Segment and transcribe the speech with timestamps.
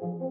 [0.00, 0.29] Hey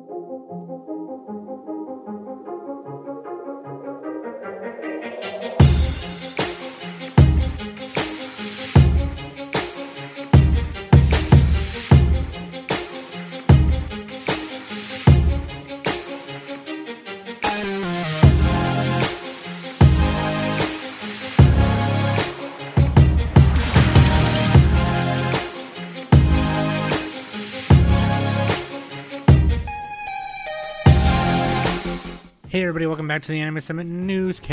[33.21, 34.49] to the Anime Summit newscast.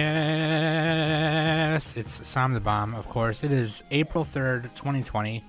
[1.97, 3.45] It's Sam the Bomb, of course.
[3.45, 5.45] It is April 3rd, 2020.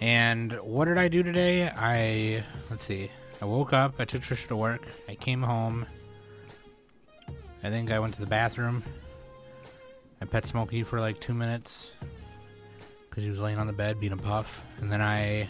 [0.00, 1.68] And what did I do today?
[1.68, 3.10] I let's see.
[3.42, 5.86] I woke up, I took Trisha to work, I came home.
[7.62, 8.82] I think I went to the bathroom.
[10.22, 11.92] I pet Smokey for like two minutes
[13.10, 15.48] because he was laying on the bed being a puff, and then I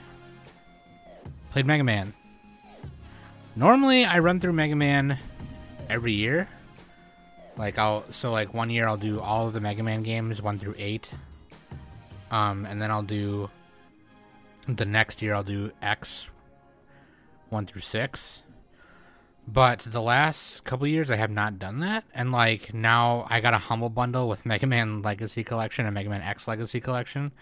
[1.50, 2.12] played Mega Man.
[3.54, 5.18] Normally, I run through Mega Man
[5.88, 6.48] every year.
[7.56, 10.58] Like I'll so like one year I'll do all of the Mega Man games one
[10.58, 11.10] through eight.
[12.30, 13.50] Um, and then I'll do
[14.66, 16.30] the next year I'll do X
[17.50, 18.42] one through six.
[19.46, 23.52] But the last couple years I have not done that, and like now I got
[23.52, 27.32] a humble bundle with Mega Man Legacy Collection and Mega Man X Legacy Collection,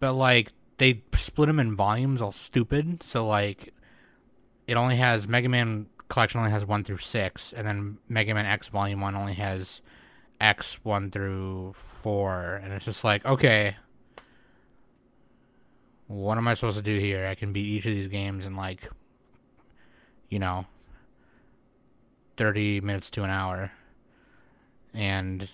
[0.00, 3.72] but like they split them in volumes all stupid, so like
[4.66, 8.46] it only has Mega Man collection only has one through six, and then Mega Man
[8.46, 9.80] X Volume One only has
[10.40, 13.76] X one through four, and it's just like, okay,
[16.06, 17.26] what am I supposed to do here?
[17.26, 18.88] I can beat each of these games in like,
[20.28, 20.66] you know,
[22.36, 23.72] thirty minutes to an hour,
[24.94, 25.48] and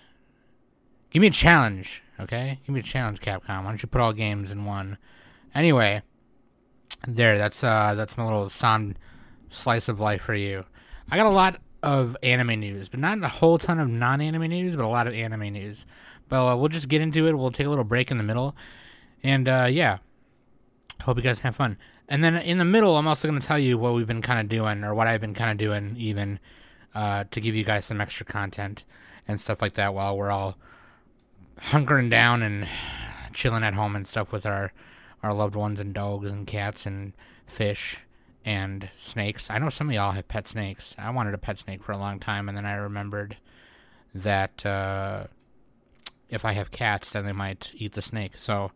[1.10, 2.60] give me a challenge, okay?
[2.66, 3.64] Give me a challenge, Capcom.
[3.64, 4.98] Why don't you put all games in one?
[5.54, 6.02] Anyway,
[7.06, 7.38] there.
[7.38, 8.98] That's uh, that's my little sound
[9.52, 10.64] slice of life for you.
[11.10, 14.76] I got a lot of anime news, but not a whole ton of non-anime news,
[14.76, 15.84] but a lot of anime news.
[16.28, 17.34] But uh, we'll just get into it.
[17.34, 18.56] We'll take a little break in the middle,
[19.22, 19.98] and uh, yeah,
[21.02, 21.76] hope you guys have fun.
[22.08, 24.40] And then in the middle, I'm also going to tell you what we've been kind
[24.40, 26.40] of doing, or what I've been kind of doing, even
[26.94, 28.84] uh, to give you guys some extra content
[29.26, 30.56] and stuff like that while we're all
[31.58, 32.68] hunkering down and
[33.32, 34.72] chilling at home and stuff with our
[35.22, 37.12] our loved ones and dogs and cats and
[37.46, 38.00] fish
[38.44, 39.50] and snakes.
[39.50, 40.94] I know some of y'all have pet snakes.
[40.98, 43.36] I wanted a pet snake for a long time, and then I remembered
[44.14, 45.26] that uh,
[46.28, 48.32] if I have cats, then they might eat the snake.
[48.36, 48.72] So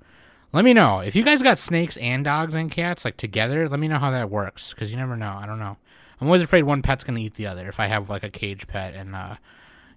[0.52, 3.68] let me know if you guys got snakes and dogs and cats like together.
[3.68, 5.38] Let me know how that works because you never know.
[5.40, 5.76] I don't know.
[6.20, 7.68] I'm always afraid one pet's gonna eat the other.
[7.68, 9.36] If I have like a cage pet and uh,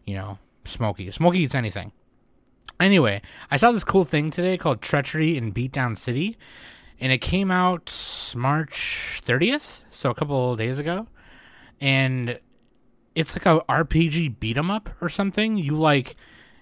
[0.05, 1.11] you know, Smokey.
[1.11, 1.91] Smokey eats anything.
[2.79, 6.37] Anyway, I saw this cool thing today called Treachery in Beatdown City
[6.99, 11.07] and it came out March 30th, so a couple days ago.
[11.79, 12.39] And
[13.15, 15.57] it's like a RPG beat 'em up or something.
[15.57, 16.15] You like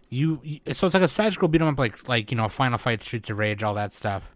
[0.10, 2.78] you so it's like a side scroll beat 'em up like like you know Final
[2.78, 4.36] Fight, Streets of Rage, all that stuff.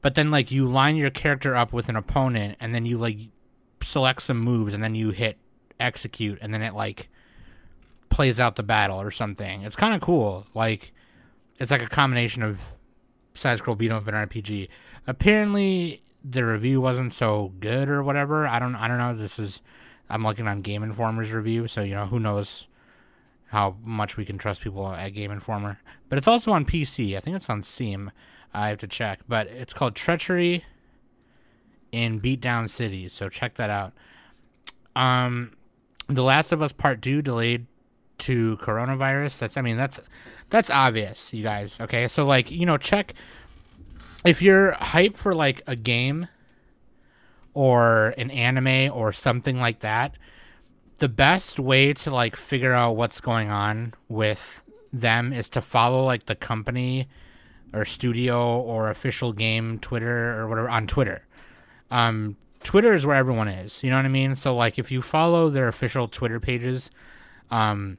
[0.00, 3.18] But then like you line your character up with an opponent and then you like
[3.82, 5.38] select some moves and then you hit
[5.80, 7.08] execute and then it like
[8.08, 9.62] plays out the battle or something.
[9.62, 10.46] It's kind of cool.
[10.54, 10.92] Like
[11.58, 12.77] it's like a combination of
[13.38, 14.68] side scroll beat 'em up and RPG.
[15.06, 18.46] Apparently, the review wasn't so good or whatever.
[18.46, 18.74] I don't.
[18.74, 19.14] I don't know.
[19.14, 19.62] This is.
[20.10, 22.66] I'm looking on Game Informer's review, so you know who knows
[23.48, 25.78] how much we can trust people at Game Informer.
[26.08, 27.16] But it's also on PC.
[27.16, 28.10] I think it's on Steam.
[28.52, 30.64] I have to check, but it's called Treachery
[31.92, 33.08] in Beatdown City.
[33.08, 33.92] So check that out.
[34.96, 35.52] Um,
[36.08, 37.66] The Last of Us Part Two delayed
[38.18, 39.38] to coronavirus.
[39.38, 39.56] That's.
[39.56, 40.00] I mean, that's
[40.50, 41.80] that's obvious, you guys.
[41.80, 43.14] Okay, so like you know, check
[44.24, 46.28] if you're hyped for like a game
[47.54, 50.16] or an anime or something like that.
[50.98, 54.62] The best way to like figure out what's going on with
[54.92, 57.08] them is to follow like the company
[57.72, 61.24] or studio or official game Twitter or whatever on Twitter.
[61.90, 63.82] Um, Twitter is where everyone is.
[63.82, 64.34] You know what I mean?
[64.34, 66.90] So like if you follow their official Twitter pages,
[67.50, 67.98] um,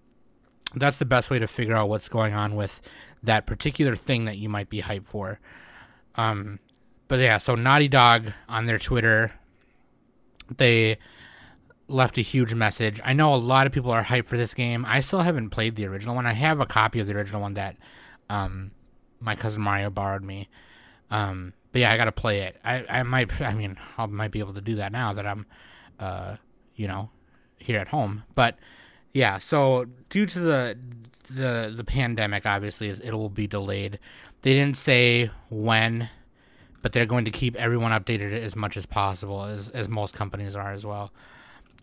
[0.75, 2.81] that's the best way to figure out what's going on with
[3.24, 5.39] that particular thing that you might be hyped for.
[6.16, 6.60] Um,
[7.07, 9.33] but yeah, so Naughty Dog on their Twitter,
[10.57, 10.98] they
[11.88, 13.01] left a huge message.
[13.04, 14.86] I know a lot of people are hyped for this game.
[14.86, 16.27] I still haven't played the original one.
[16.27, 17.75] I have a copy of the original one that
[18.30, 18.72] um,
[19.19, 20.50] my cousin Mario borrowed me.
[21.10, 22.57] Um, but yeah, I got to play it.
[22.63, 25.45] I, I might, I mean, I might be able to do that now that I'm,
[26.00, 26.36] uh,
[26.75, 27.10] you know,
[27.57, 28.24] here at home.
[28.36, 28.57] But
[29.14, 30.78] yeah, so due to the
[31.30, 34.00] the the pandemic, obviously, it will be delayed.
[34.42, 36.10] They didn't say when
[36.82, 40.56] but they're going to keep everyone updated as much as possible, as as most companies
[40.56, 41.12] are as well.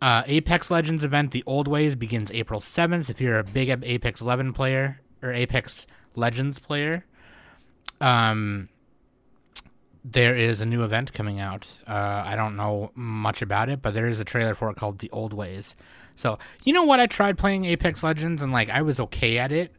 [0.00, 3.08] Uh, Apex Legends event, The Old Ways, begins April 7th.
[3.08, 7.06] If you're a big Apex 11 player or Apex Legends player,
[7.98, 8.68] um,
[10.04, 11.78] there is a new event coming out.
[11.88, 14.98] Uh, I don't know much about it, but there is a trailer for it called
[14.98, 15.74] The Old Ways.
[16.16, 16.98] So, you know what?
[16.98, 19.72] I tried playing Apex Legends and like I was okay at it.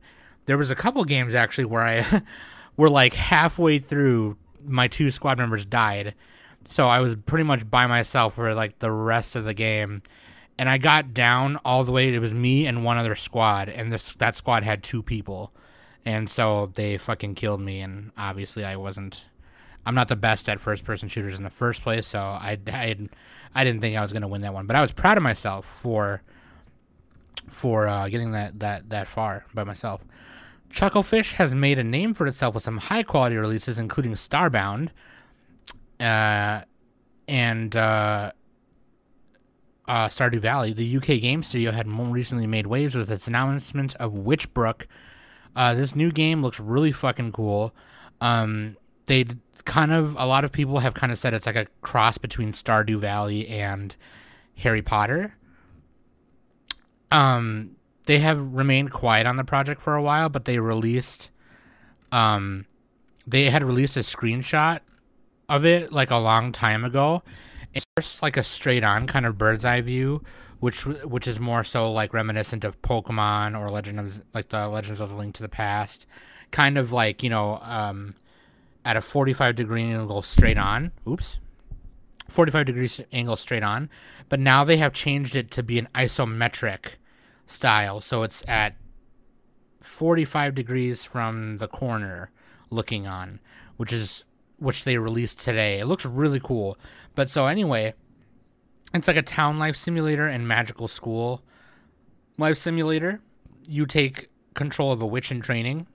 [0.45, 2.21] There was a couple games actually where I
[2.77, 6.13] were like halfway through my two squad members died.
[6.69, 10.01] So I was pretty much by myself for like the rest of the game.
[10.57, 12.13] And I got down all the way.
[12.13, 15.53] It was me and one other squad, and this that squad had two people,
[16.03, 17.79] and so they fucking killed me.
[17.79, 19.27] And obviously, I wasn't.
[19.85, 22.97] I'm not the best at first person shooters in the first place, so I I,
[23.57, 24.67] I didn't think I was gonna win that one.
[24.67, 26.21] But I was proud of myself for
[27.49, 30.05] for uh, getting that that that far by myself.
[30.69, 34.89] Chucklefish has made a name for itself with some high quality releases, including Starbound,
[35.99, 36.61] uh,
[37.27, 38.31] and uh,
[39.87, 40.73] uh, Stardew Valley.
[40.73, 44.85] The UK game studio had more recently made waves with its announcement of Witchbrook.
[45.55, 47.73] Uh, this new game looks really fucking cool.
[48.21, 48.77] Um,
[49.07, 49.25] they
[49.65, 52.53] kind of a lot of people have kind of said it's like a cross between
[52.53, 53.95] Stardew Valley and
[54.57, 55.35] Harry Potter.
[57.11, 57.75] Um,
[58.05, 61.29] they have remained quiet on the project for a while, but they released,
[62.11, 62.65] um,
[63.25, 64.79] they had released a screenshot
[65.49, 67.23] of it like a long time ago.
[67.73, 70.23] It's just like a straight on kind of bird's eye view,
[70.59, 75.01] which which is more so like reminiscent of Pokemon or Legend of like the Legends
[75.01, 76.05] of the Link to the Past,
[76.51, 78.15] kind of like you know um,
[78.87, 80.91] at a forty five degree angle straight on.
[81.07, 81.39] Oops.
[82.29, 83.89] 45 degrees angle straight on,
[84.27, 86.95] but now they have changed it to be an isometric
[87.45, 88.01] style.
[88.01, 88.75] So it's at
[89.79, 92.31] 45 degrees from the corner
[92.69, 93.39] looking on,
[93.77, 94.23] which is
[94.59, 95.79] which they released today.
[95.79, 96.77] It looks really cool.
[97.15, 97.93] But so anyway,
[98.93, 101.43] it's like a town life simulator and magical school
[102.37, 103.21] life simulator.
[103.67, 105.87] You take control of a witch in training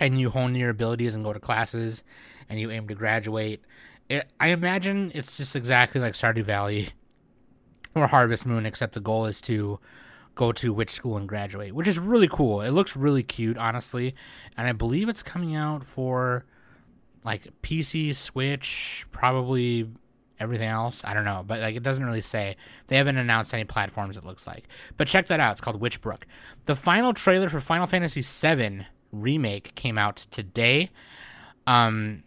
[0.00, 2.02] and you hone your abilities and go to classes
[2.48, 3.62] and you aim to graduate.
[4.08, 6.90] It, I imagine it's just exactly like Stardew Valley
[7.94, 9.78] or Harvest Moon, except the goal is to
[10.34, 12.60] go to which school and graduate, which is really cool.
[12.60, 14.14] It looks really cute, honestly,
[14.56, 16.44] and I believe it's coming out for
[17.24, 19.90] like PC, Switch, probably
[20.40, 21.02] everything else.
[21.04, 22.56] I don't know, but like it doesn't really say.
[22.86, 24.16] They haven't announced any platforms.
[24.16, 25.52] It looks like, but check that out.
[25.52, 26.22] It's called Witchbrook.
[26.64, 30.90] The final trailer for Final Fantasy VII remake came out today.
[31.66, 32.22] Um,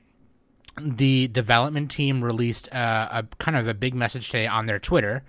[0.80, 5.24] the development team released a, a kind of a big message today on their Twitter,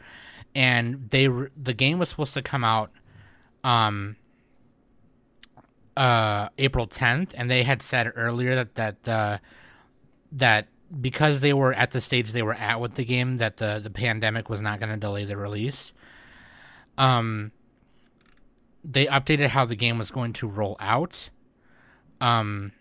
[0.55, 2.91] and they the game was supposed to come out
[3.65, 4.17] um
[5.97, 9.39] uh April 10th and they had said earlier that that uh
[10.33, 10.69] that
[11.01, 13.91] because they were at the stage they were at with the game that the the
[13.91, 15.93] pandemic was not going to delay the release
[16.99, 17.53] um
[18.85, 21.31] they updated how the game was going to roll out
[22.23, 22.73] um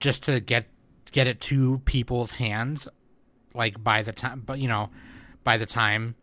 [0.00, 0.66] just to get
[1.12, 2.88] get it to people's hands
[3.54, 4.90] like by the time but you know
[5.44, 6.16] by the time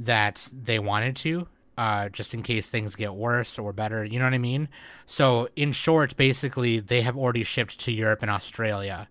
[0.00, 1.46] that they wanted to,
[1.78, 4.04] uh, just in case things get worse or better.
[4.04, 4.68] You know what I mean?
[5.04, 9.08] So, in short, basically, they have already shipped to Europe and Australia,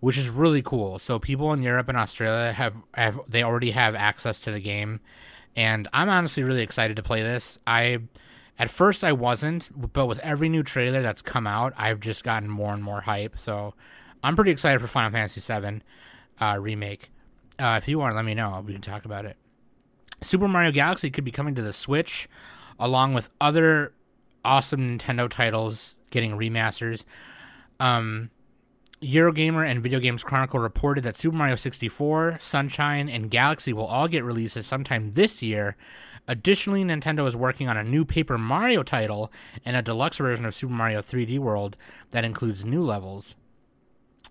[0.00, 0.98] which is really cool.
[0.98, 5.00] So, people in Europe and Australia have, have they already have access to the game,
[5.54, 7.58] and I'm honestly really excited to play this.
[7.66, 8.00] I
[8.58, 12.48] at first I wasn't, but with every new trailer that's come out, I've just gotten
[12.48, 13.38] more and more hype.
[13.38, 13.74] So,
[14.22, 15.82] I'm pretty excited for Final Fantasy VII
[16.40, 17.10] uh, remake.
[17.58, 18.62] Uh, if you want, let me know.
[18.66, 19.36] We can talk about it.
[20.22, 22.28] Super Mario Galaxy could be coming to the Switch,
[22.78, 23.92] along with other
[24.44, 27.04] awesome Nintendo titles getting remasters.
[27.78, 28.30] Um,
[29.02, 34.08] Eurogamer and Video Games Chronicle reported that Super Mario 64, Sunshine, and Galaxy will all
[34.08, 35.76] get releases sometime this year.
[36.28, 39.32] Additionally, Nintendo is working on a new Paper Mario title
[39.64, 41.76] and a deluxe version of Super Mario 3D World
[42.10, 43.36] that includes new levels.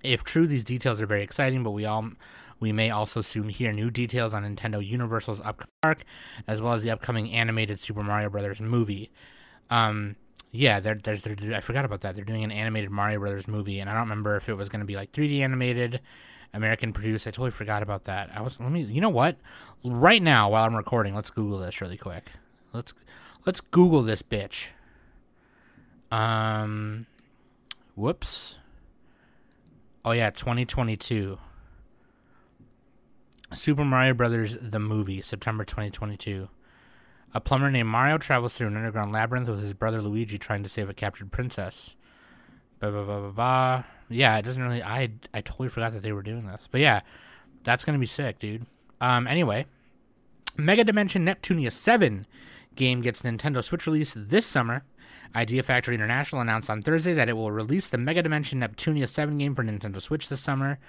[0.03, 2.11] If true, these details are very exciting, but we all
[2.59, 6.03] we may also soon hear new details on Nintendo Universal's upcoming arc,
[6.47, 9.11] as well as the upcoming animated Super Mario Brothers movie.
[9.69, 10.15] Um,
[10.51, 12.15] yeah, they're, there's, I forgot about that.
[12.15, 14.79] They're doing an animated Mario Brothers movie, and I don't remember if it was going
[14.79, 15.99] to be like 3D animated,
[16.55, 17.27] American produced.
[17.27, 18.29] I totally forgot about that.
[18.33, 18.81] I was let me.
[18.81, 19.38] You know what?
[19.83, 22.31] Right now, while I'm recording, let's Google this really quick.
[22.74, 22.93] Let's
[23.45, 24.67] let's Google this bitch.
[26.12, 27.07] Um,
[27.95, 28.59] whoops.
[30.03, 31.38] Oh yeah, 2022.
[33.53, 36.50] Super Mario Brothers the movie, September 2022.
[37.33, 40.69] A plumber named Mario travels through an underground labyrinth with his brother Luigi trying to
[40.69, 41.95] save a captured princess.
[42.79, 43.85] Ba ba ba ba ba.
[44.09, 44.83] Yeah, it doesn't really.
[44.83, 47.01] I I totally forgot that they were doing this, but yeah,
[47.63, 48.65] that's gonna be sick, dude.
[49.01, 49.65] Um, anyway,
[50.57, 52.27] Mega Dimension Neptunia Seven
[52.75, 54.83] game gets Nintendo Switch release this summer.
[55.35, 59.38] Idea Factory International announced on Thursday that it will release the Mega Dimension Neptunia 7
[59.38, 60.79] game for Nintendo Switch this summer,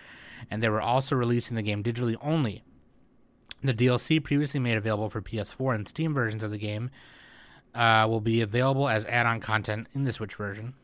[0.51, 2.63] and they were also releasing the game digitally only.
[3.63, 6.91] The DLC, previously made available for PS4 and Steam versions of the game,
[7.75, 10.75] uh, will be available as add on content in the Switch version.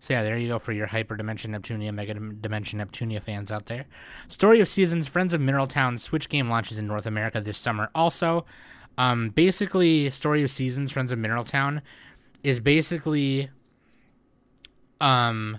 [0.00, 3.66] So, yeah, there you go for your Hyper Dimension Neptunia, Mega Dimension Neptunia fans out
[3.66, 3.86] there.
[4.28, 7.90] Story of Seasons Friends of Mineral Town Switch game launches in North America this summer
[7.94, 8.44] also.
[8.98, 11.82] Um, basically, Story of Seasons Friends of Mineral Town
[12.42, 13.48] is basically
[15.00, 15.58] um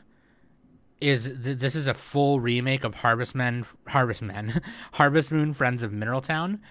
[1.01, 4.61] is th- this is a full remake of Harvest Men Harvest Men
[4.93, 6.61] Harvest Moon Friends of Mineral Town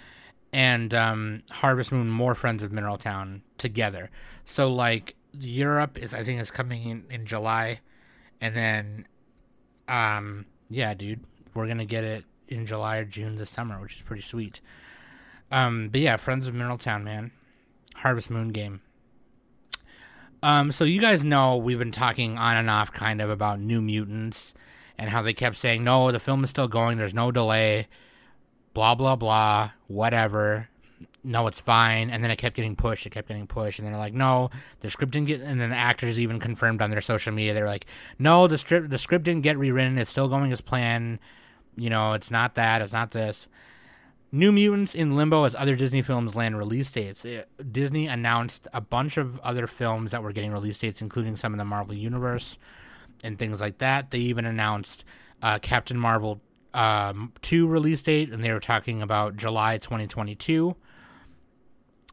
[0.52, 4.08] and um, Harvest Moon More Friends of Mineral Town together.
[4.44, 7.80] So like Europe is I think is coming in in July
[8.40, 9.06] and then
[9.88, 11.20] um yeah dude
[11.54, 14.60] we're to get it in July or June this summer which is pretty sweet.
[15.50, 17.32] Um but yeah Friends of Mineral Town man
[17.96, 18.80] Harvest Moon game
[20.44, 23.80] um, so you guys know we've been talking on and off kind of about New
[23.80, 24.52] Mutants
[24.98, 27.88] and how they kept saying, no, the film is still going, there's no delay,
[28.74, 30.68] blah, blah, blah, whatever.
[31.26, 32.10] No, it's fine.
[32.10, 33.78] And then it kept getting pushed, it kept getting pushed.
[33.78, 34.50] And then they're like, no,
[34.80, 37.66] the script didn't get, and then the actors even confirmed on their social media, they're
[37.66, 37.86] like,
[38.18, 41.18] no, the script, the script didn't get rewritten, it's still going as planned.
[41.76, 43.48] You know, it's not that, it's not this.
[44.30, 47.24] New Mutants in limbo as other Disney films land release dates.
[47.24, 51.54] Uh, Disney announced a bunch of other films that were getting release dates, including some
[51.54, 52.58] in the Marvel Universe
[53.22, 54.10] and things like that.
[54.10, 55.04] They even announced
[55.40, 56.40] uh, Captain Marvel
[56.74, 60.74] um, 2 release date, and they were talking about July 2022.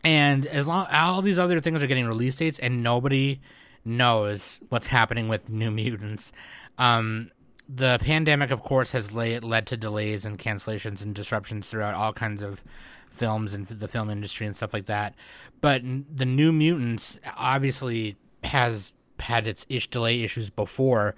[0.03, 3.39] And as long all these other things are getting release dates, and nobody
[3.85, 6.31] knows what's happening with New Mutants.
[6.77, 7.31] Um,
[7.67, 12.13] the pandemic, of course, has led led to delays and cancellations and disruptions throughout all
[12.13, 12.63] kinds of
[13.09, 15.15] films and the film industry and stuff like that.
[15.59, 21.15] But the New Mutants obviously has had its ish delay issues before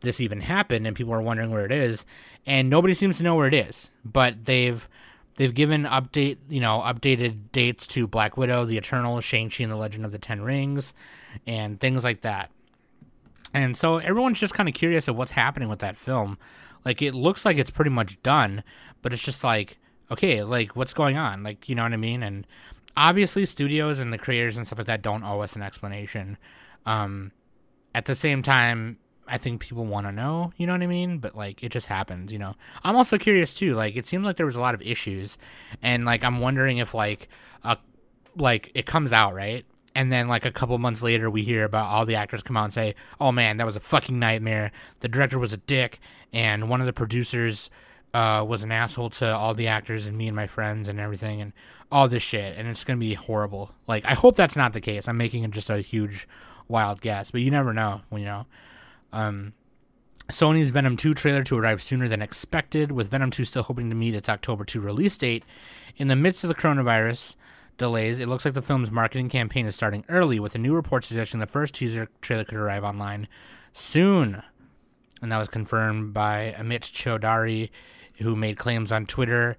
[0.00, 2.04] this even happened, and people are wondering where it is,
[2.46, 3.90] and nobody seems to know where it is.
[4.04, 4.86] But they've
[5.36, 9.72] they've given update you know updated dates to Black Widow, The Eternal, Shang Chi and
[9.72, 10.94] the Legend of the Ten Rings,
[11.46, 12.50] and things like that.
[13.52, 16.38] And so everyone's just kind of curious of what's happening with that film.
[16.84, 18.64] Like it looks like it's pretty much done,
[19.00, 19.78] but it's just like,
[20.10, 21.42] okay, like what's going on?
[21.42, 22.22] Like, you know what I mean?
[22.22, 22.46] And
[22.96, 26.36] obviously studios and the creators and stuff like that don't owe us an explanation.
[26.84, 27.32] Um
[27.94, 31.18] at the same time, I think people want to know, you know what I mean?
[31.18, 32.54] But like it just happens, you know.
[32.82, 33.74] I'm also curious too.
[33.74, 35.38] Like it seems like there was a lot of issues
[35.82, 37.28] and like I'm wondering if like
[37.62, 37.78] a
[38.36, 39.64] like it comes out, right?
[39.94, 42.64] and then like a couple months later we hear about all the actors come out
[42.64, 46.00] and say oh man that was a fucking nightmare the director was a dick
[46.32, 47.70] and one of the producers
[48.12, 51.40] uh, was an asshole to all the actors and me and my friends and everything
[51.40, 51.52] and
[51.90, 55.08] all this shit and it's gonna be horrible like i hope that's not the case
[55.08, 56.28] i'm making just a huge
[56.68, 58.46] wild guess but you never know you know
[59.14, 59.54] um,
[60.30, 63.96] Sony's Venom 2 trailer to arrive sooner than expected, with Venom 2 still hoping to
[63.96, 65.44] meet its October 2 release date.
[65.96, 67.36] In the midst of the coronavirus,
[67.78, 71.04] delays, it looks like the film's marketing campaign is starting early, with a new report
[71.04, 73.28] suggesting the first teaser trailer could arrive online
[73.72, 74.42] soon.
[75.22, 77.70] And that was confirmed by Amit Chaudhary,
[78.18, 79.56] who made claims on Twitter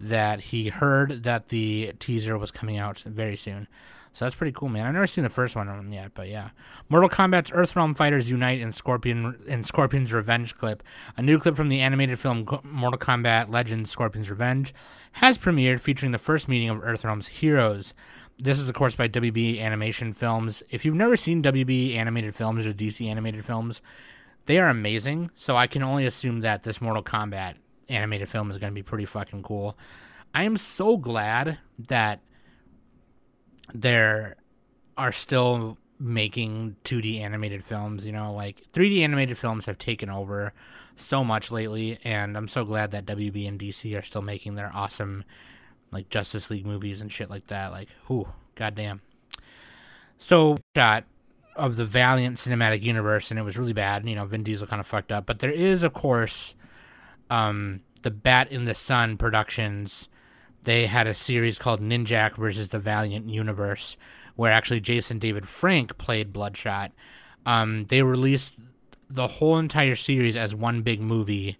[0.00, 3.68] that he heard that the teaser was coming out very soon.
[4.16, 4.86] So that's pretty cool, man.
[4.86, 6.48] I've never seen the first one of them yet, but yeah.
[6.88, 10.82] Mortal Kombat's Earthrealm fighters unite in Scorpion in Scorpion's Revenge clip.
[11.18, 14.72] A new clip from the animated film Mortal Kombat Legends Scorpion's Revenge
[15.12, 17.92] has premiered, featuring the first meeting of Earthrealm's heroes.
[18.38, 20.62] This is, of course, by WB Animation Films.
[20.70, 23.82] If you've never seen WB animated films or DC animated films,
[24.46, 25.30] they are amazing.
[25.34, 27.56] So I can only assume that this Mortal Kombat
[27.90, 29.76] animated film is going to be pretty fucking cool.
[30.34, 32.20] I am so glad that
[33.74, 34.36] there
[34.96, 38.06] are still making 2D animated films.
[38.06, 40.52] You know, like 3D animated films have taken over
[40.96, 44.70] so much lately, and I'm so glad that WB and DC are still making their
[44.74, 45.24] awesome,
[45.90, 47.70] like Justice League movies and shit like that.
[47.70, 49.02] Like, whew, goddamn.
[50.18, 51.04] So, shot
[51.54, 54.08] of the Valiant cinematic universe, and it was really bad.
[54.08, 56.54] You know, Vin Diesel kind of fucked up, but there is, of course,
[57.28, 60.08] um, the Bat in the Sun Productions
[60.66, 63.96] they had a series called Ninjak versus the Valiant Universe,
[64.34, 66.90] where actually Jason David Frank played Bloodshot.
[67.46, 68.56] Um, they released
[69.08, 71.56] the whole entire series as one big movie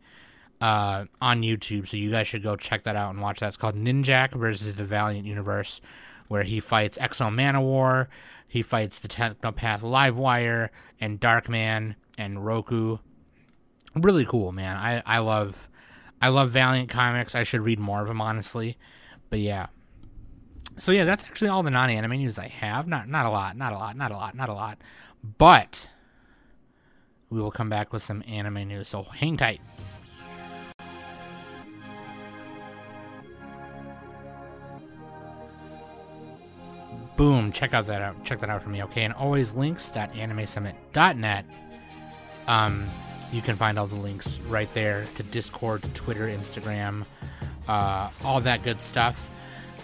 [0.60, 3.46] uh, on YouTube, so you guys should go check that out and watch that.
[3.46, 5.80] It's called Ninjak versus the Valiant Universe,
[6.26, 8.08] where he fights X-O Manowar,
[8.48, 10.70] he fights the Technopath Livewire,
[11.00, 12.98] and Darkman, and Roku.
[13.94, 14.76] really cool, man.
[14.76, 15.68] I I love
[16.20, 17.36] I love Valiant comics.
[17.36, 18.76] I should read more of them, honestly.
[19.30, 19.66] But yeah.
[20.78, 22.87] So yeah, that's actually all the non-anime news I have.
[22.87, 24.78] Not not a lot, not a lot, not a lot, not a lot.
[25.38, 25.88] But
[27.30, 28.88] we will come back with some anime news.
[28.88, 29.61] So hang tight.
[37.16, 37.50] Boom!
[37.50, 38.23] Check out that out.
[38.25, 39.04] Check that out for me, okay?
[39.04, 41.47] And always links.animesummit.net.
[42.47, 42.87] Um,
[43.33, 47.06] you can find all the links right there to Discord, to Twitter, Instagram,
[47.68, 49.30] uh, all that good stuff.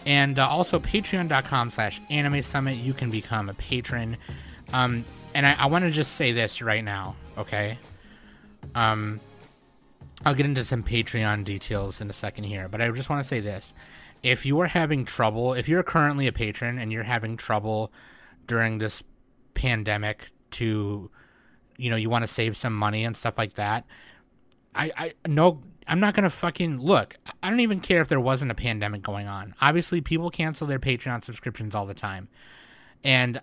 [0.04, 2.76] And uh, also patreon.com slash anime summit.
[2.76, 4.16] You can become a patron.
[4.72, 7.78] Um, and I, I want to just say this right now, okay?
[8.74, 9.20] Um,
[10.24, 13.28] I'll get into some Patreon details in a second here, but I just want to
[13.28, 13.74] say this.
[14.22, 17.92] If you are having trouble, if you're currently a patron and you're having trouble
[18.46, 19.02] during this
[19.54, 21.10] pandemic to
[21.76, 23.84] you know you want to save some money and stuff like that
[24.74, 25.60] i i no
[25.92, 29.28] i'm not gonna fucking look i don't even care if there wasn't a pandemic going
[29.28, 29.54] on.
[29.60, 32.28] Obviously people cancel their patreon subscriptions all the time.
[33.04, 33.40] And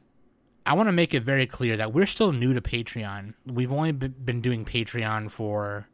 [0.65, 3.35] i want to make it very clear that we're still new to patreon.
[3.45, 5.87] We've only been doing patreon for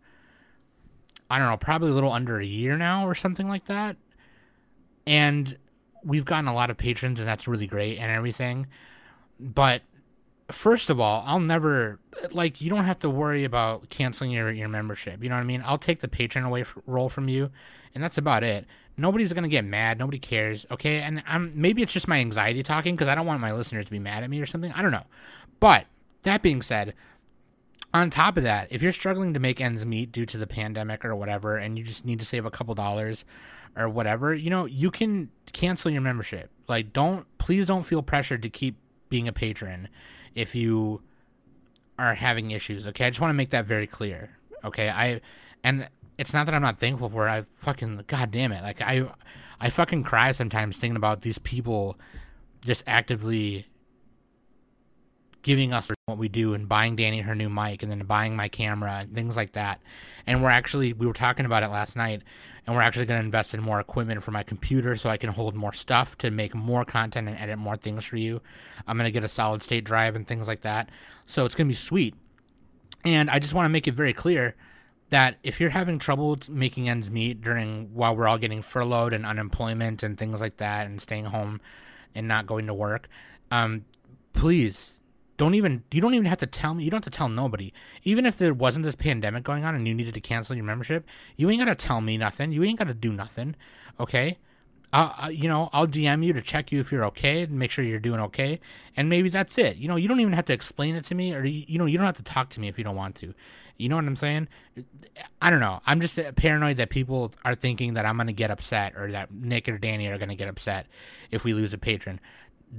[1.30, 3.98] i don't know probably a little under a year now or something like that.
[5.06, 5.58] And
[6.06, 8.68] we've gotten a lot of patrons and that's really great and everything.
[9.40, 9.82] But
[10.52, 12.00] first of all, I'll never
[12.32, 15.24] like you don't have to worry about canceling your your membership.
[15.24, 15.64] You know what I mean?
[15.66, 17.50] I'll take the patron away f- role from you,
[17.94, 18.66] and that's about it.
[18.98, 19.98] Nobody's gonna get mad.
[19.98, 20.66] Nobody cares.
[20.72, 23.86] Okay, and I'm maybe it's just my anxiety talking because I don't want my listeners
[23.86, 24.72] to be mad at me or something.
[24.74, 25.06] I don't know.
[25.60, 25.86] But
[26.24, 26.94] that being said,
[27.94, 31.06] on top of that, if you're struggling to make ends meet due to the pandemic
[31.06, 33.26] or whatever, and you just need to save a couple dollars
[33.76, 36.50] or whatever, you know, you can cancel your membership.
[36.68, 38.78] Like, don't please don't feel pressured to keep
[39.10, 39.88] being a patron
[40.36, 41.02] if you
[41.98, 42.86] are having issues.
[42.88, 44.38] Okay, I just want to make that very clear.
[44.64, 45.22] Okay, I
[45.64, 45.88] and
[46.18, 47.32] it's not that I'm not thankful for it.
[47.32, 49.08] I fucking god damn it, like I
[49.60, 51.98] I fucking cry sometimes thinking about these people
[52.66, 53.68] just actively
[55.46, 58.48] giving us what we do and buying Danny her new mic and then buying my
[58.48, 59.80] camera and things like that.
[60.26, 62.24] And we're actually we were talking about it last night
[62.66, 65.30] and we're actually going to invest in more equipment for my computer so I can
[65.30, 68.42] hold more stuff to make more content and edit more things for you.
[68.88, 70.90] I'm going to get a solid state drive and things like that.
[71.28, 72.16] So it's going to be sweet.
[73.04, 74.56] And I just want to make it very clear
[75.10, 79.28] that if you're having trouble making ends meet during while we're all getting furloughed and
[79.28, 81.62] unemployment and things like that and staying home
[82.16, 83.08] and not going to work,
[83.52, 83.86] um,
[84.34, 84.95] please
[85.38, 87.72] don't even you don't even have to tell me you don't have to tell nobody.
[88.04, 91.06] Even if there wasn't this pandemic going on and you needed to cancel your membership
[91.36, 92.52] you ain't gotta tell me nothing.
[92.52, 93.56] You ain't gotta do nothing
[94.00, 94.38] okay?
[94.94, 97.84] Uh, you know i'll dm you to check you if you're okay and make sure
[97.84, 98.62] you're doing okay
[98.96, 99.78] and maybe that's it.
[99.78, 101.98] You know you don't even have to explain it to me or you know you
[101.98, 103.34] don't have to talk to me if you don't want to.
[103.78, 104.48] You know what i'm saying?
[105.42, 105.82] I don't know.
[105.86, 109.68] I'm just paranoid that people are thinking that i'm gonna get upset or that nick
[109.68, 110.88] or danny are gonna get upset
[111.30, 112.22] if we lose a patron.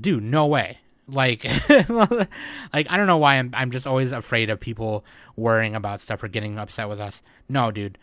[0.01, 1.45] Dude no way like,
[1.88, 5.05] like I don't know why I'm I'm just always afraid of people
[5.37, 7.23] worrying about stuff or getting upset with us.
[7.49, 7.99] No, dude.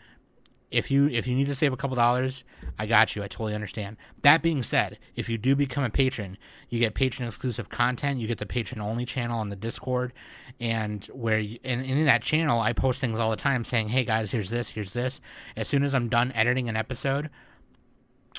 [0.70, 2.42] If you if you need to save a couple dollars,
[2.78, 3.22] I got you.
[3.22, 3.96] I totally understand.
[4.22, 6.36] That being said, if you do become a patron,
[6.68, 8.18] you get patron exclusive content.
[8.18, 10.12] You get the patron only channel on the Discord,
[10.58, 13.88] and where you, and, and in that channel, I post things all the time saying,
[13.90, 15.20] "Hey guys, here's this, here's this."
[15.56, 17.30] As soon as I'm done editing an episode,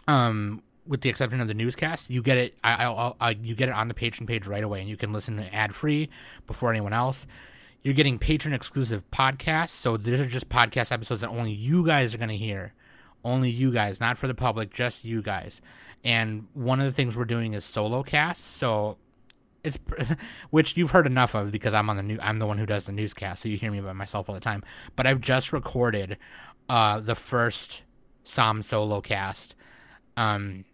[0.05, 2.57] um, with the exception of the newscast, you get it.
[2.63, 5.13] I, I'll, I'll, you get it on the patron page right away, and you can
[5.13, 6.09] listen ad free
[6.47, 7.25] before anyone else.
[7.81, 12.15] You're getting patron exclusive podcasts, so these are just podcast episodes that only you guys
[12.15, 12.73] are going to hear,
[13.23, 15.61] only you guys, not for the public, just you guys.
[16.03, 18.97] And one of the things we're doing is solo casts, so
[19.63, 19.79] it's
[20.51, 22.19] which you've heard enough of because I'm on the new.
[22.21, 24.41] I'm the one who does the newscast, so you hear me by myself all the
[24.41, 24.63] time.
[24.95, 26.17] But I've just recorded
[26.69, 27.81] uh, the first
[28.23, 29.55] Sam solo cast.
[30.17, 30.65] Um,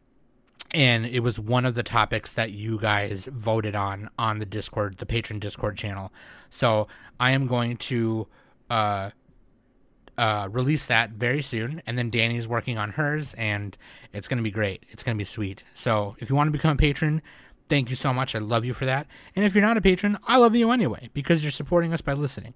[0.74, 4.98] and it was one of the topics that you guys voted on on the Discord,
[4.98, 6.12] the patron Discord channel.
[6.50, 6.88] So
[7.20, 8.28] I am going to
[8.70, 9.12] uh,
[10.18, 13.78] uh, release that very soon, and then Danny's working on hers, and
[14.14, 14.86] it's going to be great.
[14.90, 15.64] It's going to be sweet.
[15.74, 17.22] So if you want to become a patron,
[17.68, 18.34] thank you so much.
[18.36, 19.08] I love you for that.
[19.36, 22.14] And if you're not a patron, I love you anyway because you're supporting us by
[22.14, 22.54] listening,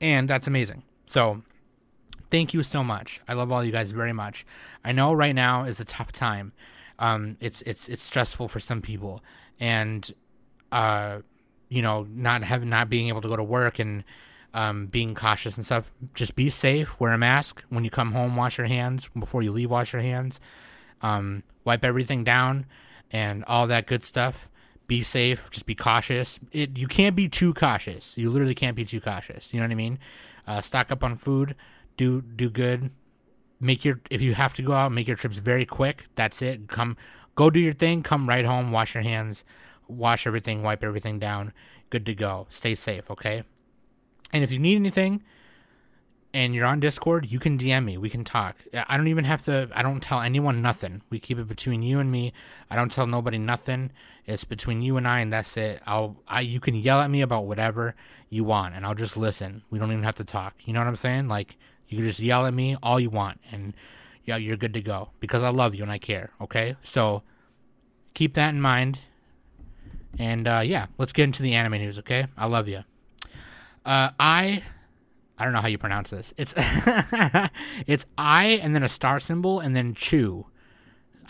[0.00, 0.82] and that's amazing.
[1.06, 1.42] So
[2.30, 3.20] thank you so much.
[3.28, 4.44] I love all you guys very much.
[4.84, 6.52] I know right now is a tough time
[6.98, 9.22] um, it's it's it's stressful for some people,
[9.60, 10.12] and
[10.72, 11.18] uh,
[11.68, 14.04] you know, not having not being able to go to work and
[14.54, 15.92] um, being cautious and stuff.
[16.14, 16.98] Just be safe.
[16.98, 18.36] Wear a mask when you come home.
[18.36, 19.70] Wash your hands before you leave.
[19.70, 20.40] Wash your hands.
[21.02, 22.66] Um, wipe everything down,
[23.12, 24.48] and all that good stuff.
[24.86, 25.50] Be safe.
[25.50, 26.40] Just be cautious.
[26.50, 28.16] It you can't be too cautious.
[28.16, 29.52] You literally can't be too cautious.
[29.52, 29.98] You know what I mean?
[30.46, 31.54] Uh, stock up on food.
[31.96, 32.90] Do do good.
[33.60, 36.06] Make your if you have to go out, make your trips very quick.
[36.14, 36.68] That's it.
[36.68, 36.96] Come,
[37.34, 38.02] go do your thing.
[38.02, 38.70] Come right home.
[38.70, 39.44] Wash your hands.
[39.88, 40.62] Wash everything.
[40.62, 41.52] Wipe everything down.
[41.90, 42.46] Good to go.
[42.50, 43.10] Stay safe.
[43.10, 43.42] Okay.
[44.32, 45.22] And if you need anything,
[46.34, 47.96] and you're on Discord, you can DM me.
[47.96, 48.56] We can talk.
[48.74, 49.68] I don't even have to.
[49.74, 51.02] I don't tell anyone nothing.
[51.10, 52.32] We keep it between you and me.
[52.70, 53.90] I don't tell nobody nothing.
[54.26, 55.82] It's between you and I, and that's it.
[55.86, 56.16] I'll.
[56.28, 56.42] I.
[56.42, 57.94] You can yell at me about whatever
[58.28, 59.62] you want, and I'll just listen.
[59.70, 60.54] We don't even have to talk.
[60.64, 61.28] You know what I'm saying?
[61.28, 61.56] Like
[61.88, 63.74] you can just yell at me all you want, and
[64.24, 66.30] yeah, you're good to go because I love you and I care.
[66.40, 67.22] Okay, so
[68.14, 69.00] keep that in mind.
[70.18, 71.98] And uh, yeah, let's get into the anime news.
[72.00, 72.84] Okay, I love you.
[73.84, 74.62] Uh, I
[75.38, 76.34] I don't know how you pronounce this.
[76.36, 76.52] It's
[77.86, 80.46] it's I and then a star symbol and then Chu.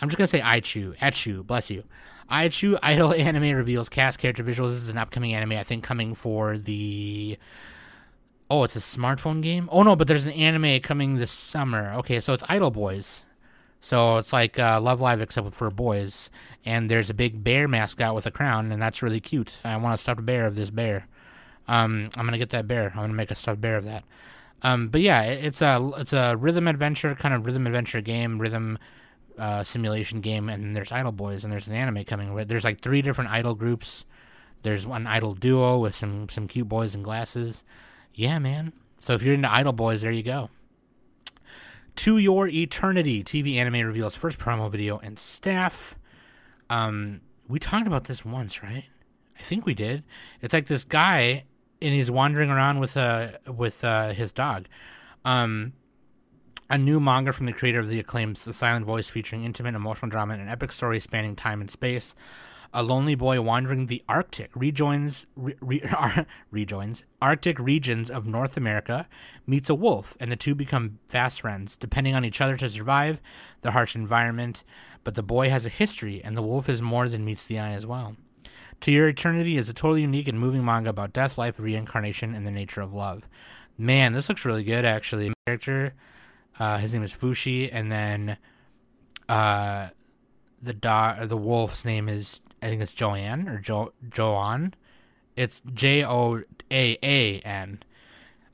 [0.01, 0.93] I'm just gonna say I Chu.
[1.01, 1.83] Achu, bless you.
[2.27, 4.69] I Chu Idol anime reveals cast character visuals.
[4.69, 7.37] This is an upcoming anime, I think, coming for the.
[8.49, 9.69] Oh, it's a smartphone game.
[9.71, 11.93] Oh no, but there's an anime coming this summer.
[11.99, 13.25] Okay, so it's Idol Boys.
[13.79, 16.29] So it's like uh, Love Live except for boys.
[16.65, 19.61] And there's a big bear mascot with a crown, and that's really cute.
[19.63, 21.07] I want a stuffed bear of this bear.
[21.67, 22.89] Um, I'm gonna get that bear.
[22.89, 24.03] I'm gonna make a stuffed bear of that.
[24.63, 28.39] Um, but yeah, it, it's a it's a rhythm adventure kind of rhythm adventure game,
[28.39, 28.79] rhythm
[29.37, 32.35] uh, simulation game, and there's Idol Boys, and there's an anime coming.
[32.47, 34.05] There's like three different idol groups.
[34.63, 37.63] There's one idol duo with some some cute boys in glasses.
[38.19, 38.73] Yeah, man.
[38.99, 40.49] So if you're into Idol Boys, there you go.
[41.95, 45.95] To Your Eternity TV anime reveals first promo video and staff.
[46.69, 48.83] Um, we talked about this once, right?
[49.39, 50.03] I think we did.
[50.41, 51.45] It's like this guy
[51.81, 54.67] and he's wandering around with uh with uh, his dog.
[55.23, 55.71] Um,
[56.69, 60.11] a new manga from the creator of the acclaimed The Silent Voice, featuring intimate emotional
[60.11, 62.15] drama and an epic story spanning time and space.
[62.71, 65.81] A lonely boy wandering the Arctic rejoins re, re,
[66.51, 69.07] rejoins Arctic regions of North America,
[69.47, 73.19] meets a wolf, and the two become fast friends, depending on each other to survive
[73.61, 74.63] the harsh environment.
[75.03, 77.71] But the boy has a history, and the wolf is more than meets the eye
[77.71, 78.15] as well.
[78.81, 82.45] To Your Eternity is a totally unique and moving manga about death, life, reincarnation, and
[82.45, 83.23] the nature of love.
[83.79, 85.33] Man, this looks really good, actually.
[85.47, 85.93] Character,
[86.59, 88.37] uh, his name is Fushi, and then
[89.27, 89.89] uh,
[90.61, 94.73] the dog, the wolf's name is I think it's Joanne or jo Joan.
[95.35, 97.81] It's J O A A N.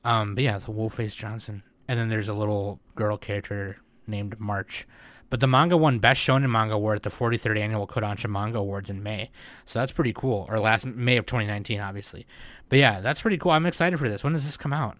[0.04, 3.78] Um, but yeah, it's a Wolf Face Johnson, and then there's a little girl character
[4.06, 4.86] named March.
[5.28, 8.88] But the manga won Best Shonen Manga Award at the 43rd Annual Kodansha Manga Awards
[8.88, 9.30] in May.
[9.64, 10.46] So that's pretty cool.
[10.48, 12.26] Or last May of 2019, obviously.
[12.68, 13.50] But yeah, that's pretty cool.
[13.50, 14.22] I'm excited for this.
[14.22, 14.96] When does this come out?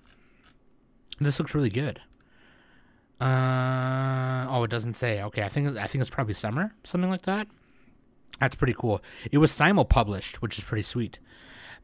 [1.21, 2.01] This looks really good.
[3.21, 5.23] Uh oh, it doesn't say.
[5.23, 7.47] Okay, I think I think it's probably summer, something like that.
[8.41, 9.01] That's pretty cool.
[9.31, 11.19] It was simul published, which is pretty sweet.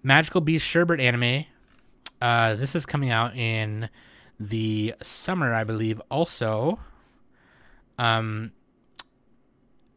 [0.02, 1.46] Magical Beast Sherbert anime.
[2.20, 3.88] Uh, this is coming out in
[4.38, 6.00] the summer, I believe.
[6.10, 6.78] Also,
[7.98, 8.52] um,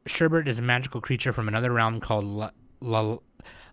[0.08, 3.18] Sherbert is a magical creature from another realm called La- La-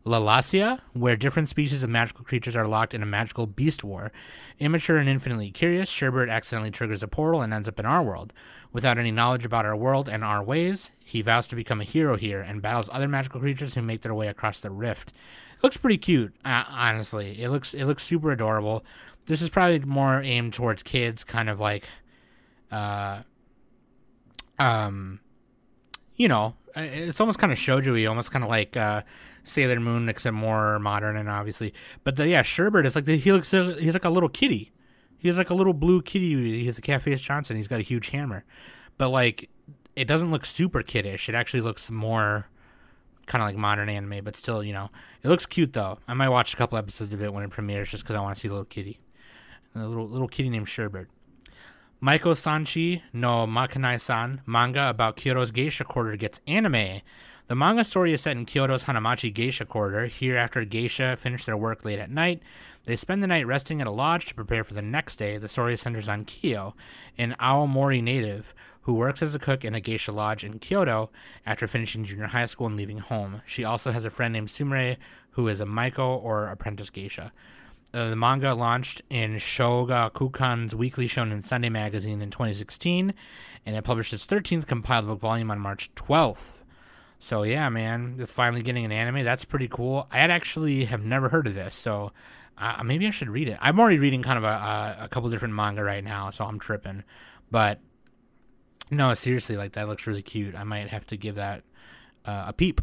[0.05, 4.11] Lalasia, where different species of magical creatures are locked in a magical beast war.
[4.59, 8.33] Immature and infinitely curious, Sherbert accidentally triggers a portal and ends up in our world.
[8.73, 12.17] Without any knowledge about our world and our ways, he vows to become a hero
[12.17, 15.11] here and battles other magical creatures who make their way across the rift.
[15.11, 17.41] It looks pretty cute, uh, honestly.
[17.41, 18.85] It looks it looks super adorable.
[19.27, 21.87] This is probably more aimed towards kids, kind of like
[22.73, 23.23] uh,
[24.59, 25.21] um,
[26.17, 29.03] you know, it's almost kind of shoujo almost kind of like uh,
[29.45, 31.75] Sailor Moon, except more modern and obviously.
[32.05, 34.73] But the, yeah, Sherbert is like the, he looks he's like a little kitty.
[35.19, 36.65] He's like a little blue kitty.
[36.65, 37.57] He's a Cat Face Johnson.
[37.57, 38.45] He's got a huge hammer,
[38.99, 39.49] but like
[39.95, 41.29] it doesn't look super kiddish.
[41.29, 42.49] It actually looks more
[43.27, 44.91] kind of like modern anime, but still, you know,
[45.23, 45.99] it looks cute though.
[46.09, 48.37] I might watch a couple episodes of it when it premieres just because I want
[48.37, 49.01] to see the little kitty,
[49.75, 51.07] a little little kitty named Sherbert.
[52.03, 57.01] Maiko Sanchi no Makanai-san manga about Kyoto's geisha quarter gets anime.
[57.53, 60.07] The manga story is set in Kyoto's Hanamachi geisha quarter.
[60.07, 62.41] Here, after geisha finish their work late at night,
[62.87, 65.37] they spend the night resting at a lodge to prepare for the next day.
[65.37, 66.75] The story centers on Kyo,
[67.19, 71.11] an Aomori native who works as a cook in a geisha lodge in Kyoto
[71.45, 73.43] after finishing junior high school and leaving home.
[73.45, 74.97] She also has a friend named Sumire
[75.33, 77.33] who is a Maiko or apprentice geisha.
[77.93, 83.13] Uh, the manga launched in Shogakukan's Weekly Shonen Sunday magazine in 2016,
[83.67, 86.62] and it published its 13th compiled book volume on March 12th.
[87.23, 89.25] So yeah, man, it's finally getting an anime.
[89.25, 90.09] That's pretty cool.
[90.11, 92.11] I had actually have never heard of this, so
[92.59, 93.59] uh, maybe I should read it.
[93.61, 97.05] I'm already reading kind of a, a, couple different manga right now, so I'm tripping.
[97.49, 97.79] But
[98.91, 100.57] no, seriously, like that looks really cute.
[100.57, 101.63] I might have to give that
[102.27, 102.81] uh, a peep.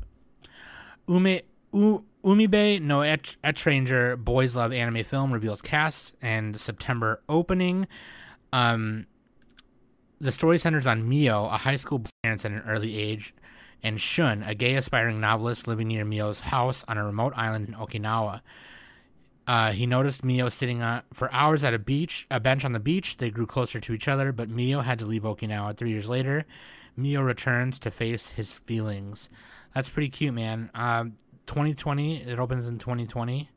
[1.09, 1.41] Ume
[1.73, 7.87] U, Umibe no Etranger Boys Love anime film reveals cast and September opening.
[8.53, 9.05] Um,
[10.21, 13.33] the story centers on Mio, a high school parents at an early age,
[13.83, 17.73] and Shun, a gay aspiring novelist living near Mio's house on a remote island in
[17.75, 18.41] Okinawa.
[19.47, 22.79] Uh, he noticed Mio sitting on, for hours at a beach, a bench on the
[22.79, 23.17] beach.
[23.17, 25.75] They grew closer to each other, but Mio had to leave Okinawa.
[25.75, 26.45] Three years later,
[26.95, 29.29] Mio returns to face his feelings.
[29.73, 30.69] That's pretty cute, man.
[30.75, 31.05] Uh,
[31.47, 33.49] 2020, it opens in 2020.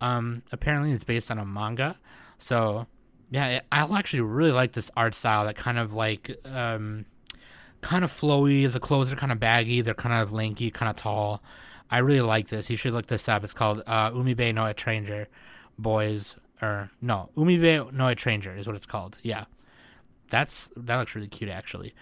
[0.00, 1.98] Um, apparently, it's based on a manga,
[2.38, 2.86] so
[3.30, 5.44] yeah, I actually really like this art style.
[5.44, 7.06] That kind of like um,
[7.84, 8.70] kind of flowy.
[8.70, 9.82] The clothes are kind of baggy.
[9.82, 11.42] They're kind of lanky, kind of tall.
[11.90, 12.70] I really like this.
[12.70, 13.44] You should look this up.
[13.44, 15.26] It's called uh, Umibe no Etranger
[15.78, 19.18] Boys or no Umibe no Etranger is what it's called.
[19.22, 19.44] Yeah,
[20.28, 21.94] that's that looks really cute actually.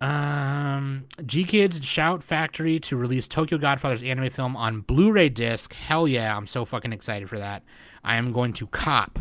[0.00, 5.72] Um, GKIDS Shout Factory to release Tokyo Godfathers anime film on Blu-ray disc.
[5.72, 7.64] Hell yeah, I'm so fucking excited for that.
[8.04, 9.18] I am going to cop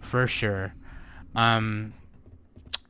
[0.00, 0.74] for sure.
[1.36, 1.92] Um,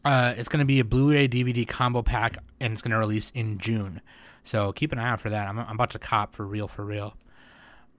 [0.04, 3.30] uh, it's going to be a Blu-ray DVD combo pack, and it's going to release
[3.30, 4.00] in June.
[4.44, 5.48] So keep an eye out for that.
[5.48, 7.14] I'm, I'm about to cop for real, for real.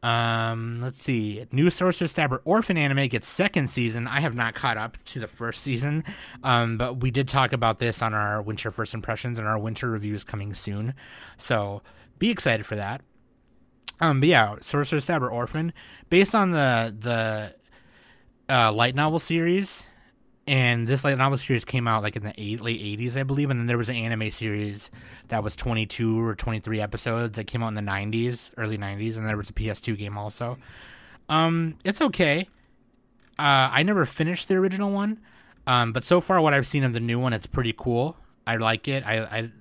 [0.04, 1.46] Um, let's see.
[1.54, 4.06] New Sorcerer Stabber Orphen anime gets second season.
[4.06, 6.04] I have not caught up to the first season,
[6.44, 9.90] um, but we did talk about this on our winter first impressions and our winter
[9.90, 10.94] review is coming soon.
[11.38, 11.82] So
[12.20, 13.02] be excited for that.
[14.02, 15.72] Um, but yeah, Sorcerer Stabber Orphen,
[16.10, 17.56] based on the the
[18.54, 19.88] uh, light novel series
[20.46, 23.50] and this light novel series came out like in the eight, late 80s i believe.
[23.50, 24.92] And then there was an anime series
[25.30, 29.28] that was 22 or 23 episodes that came out in the 90s early 90s and
[29.28, 30.58] there was a ps2 game also.
[31.30, 32.42] Um it's okay.
[33.40, 35.20] Uh i never finished the original one.
[35.66, 38.18] Um but so far what i've seen of the new one it's pretty cool.
[38.46, 39.06] I like it.
[39.06, 39.52] I i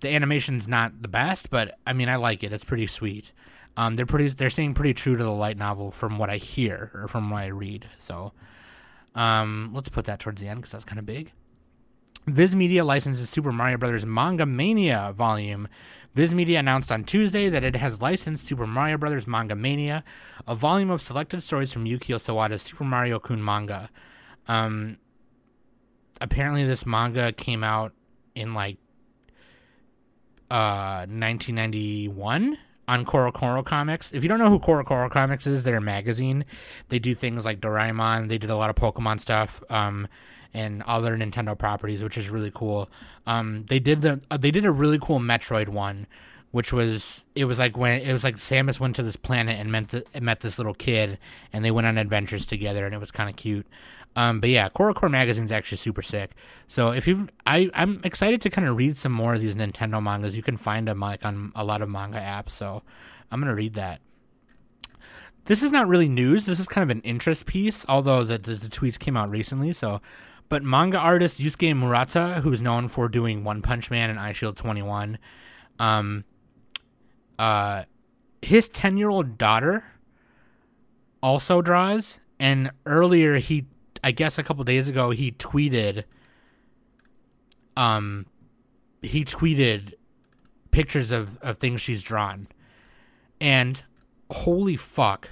[0.00, 2.52] the animation's not the best but i mean i like it.
[2.52, 3.32] It's pretty sweet.
[3.76, 6.90] Um they're pretty they're staying pretty true to the light novel from what i hear
[6.94, 8.32] or from what i read so
[9.14, 11.32] um, let's put that towards the end because that's kind of big.
[12.26, 14.06] Viz Media licenses Super Mario Bros.
[14.06, 15.68] Manga Mania volume.
[16.14, 19.26] Viz Media announced on Tuesday that it has licensed Super Mario Bros.
[19.26, 20.02] Manga Mania,
[20.46, 23.90] a volume of selected stories from Yukio Sawada's Super Mario Kun manga.
[24.48, 24.98] Um,
[26.20, 27.92] apparently, this manga came out
[28.34, 28.78] in like
[30.50, 34.12] uh 1991 on CoroCoro Comics.
[34.12, 36.44] If you don't know who CoroCoro Comics is, they're a magazine.
[36.88, 38.28] They do things like Doraemon.
[38.28, 39.62] They did a lot of Pokemon stuff.
[39.70, 40.08] Um,
[40.54, 42.88] and other Nintendo properties, which is really cool.
[43.26, 46.06] Um, they did the uh, they did a really cool Metroid one,
[46.54, 49.72] which was it was like when it was like Samus went to this planet and
[49.72, 51.18] met the, met this little kid,
[51.52, 53.66] and they went on adventures together, and it was kind of cute.
[54.14, 56.30] Um, but yeah, CoroCoro magazine is actually super sick.
[56.68, 60.00] So if you, I, I'm excited to kind of read some more of these Nintendo
[60.00, 60.36] mangas.
[60.36, 62.50] You can find them like on a lot of manga apps.
[62.50, 62.84] So
[63.32, 64.00] I'm gonna read that.
[65.46, 66.46] This is not really news.
[66.46, 69.72] This is kind of an interest piece, although the, the, the tweets came out recently.
[69.72, 70.00] So,
[70.48, 75.18] but manga artist Yusuke Murata, who's known for doing One Punch Man and Eyeshield 21,
[75.80, 76.24] um,
[77.38, 77.84] uh,
[78.42, 79.84] his 10 year old daughter
[81.22, 83.66] also draws, and earlier he
[84.02, 86.04] I guess a couple days ago he tweeted
[87.76, 88.26] um
[89.00, 89.94] he tweeted
[90.70, 92.48] pictures of of things she's drawn.
[93.40, 93.82] And
[94.30, 95.30] holy fuck.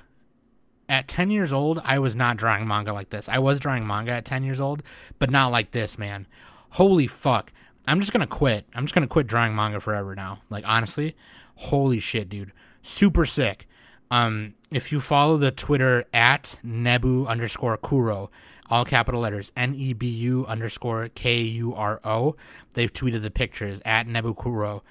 [0.89, 3.27] At 10 years old, I was not drawing manga like this.
[3.27, 4.83] I was drawing manga at 10 years old,
[5.19, 6.27] but not like this, man.
[6.71, 7.51] Holy fuck.
[7.87, 8.67] I'm just going to quit.
[8.75, 10.43] I'm just going to quit drawing manga forever now.
[10.51, 11.17] Like honestly,
[11.63, 12.53] holy shit, dude.
[12.83, 13.67] Super sick.
[14.11, 18.31] Um, if you follow the Twitter at Nebu underscore Kuro,
[18.69, 22.37] all capital letters, N E B U underscore K U R O.
[22.75, 24.83] They've tweeted the pictures at Nebukuro.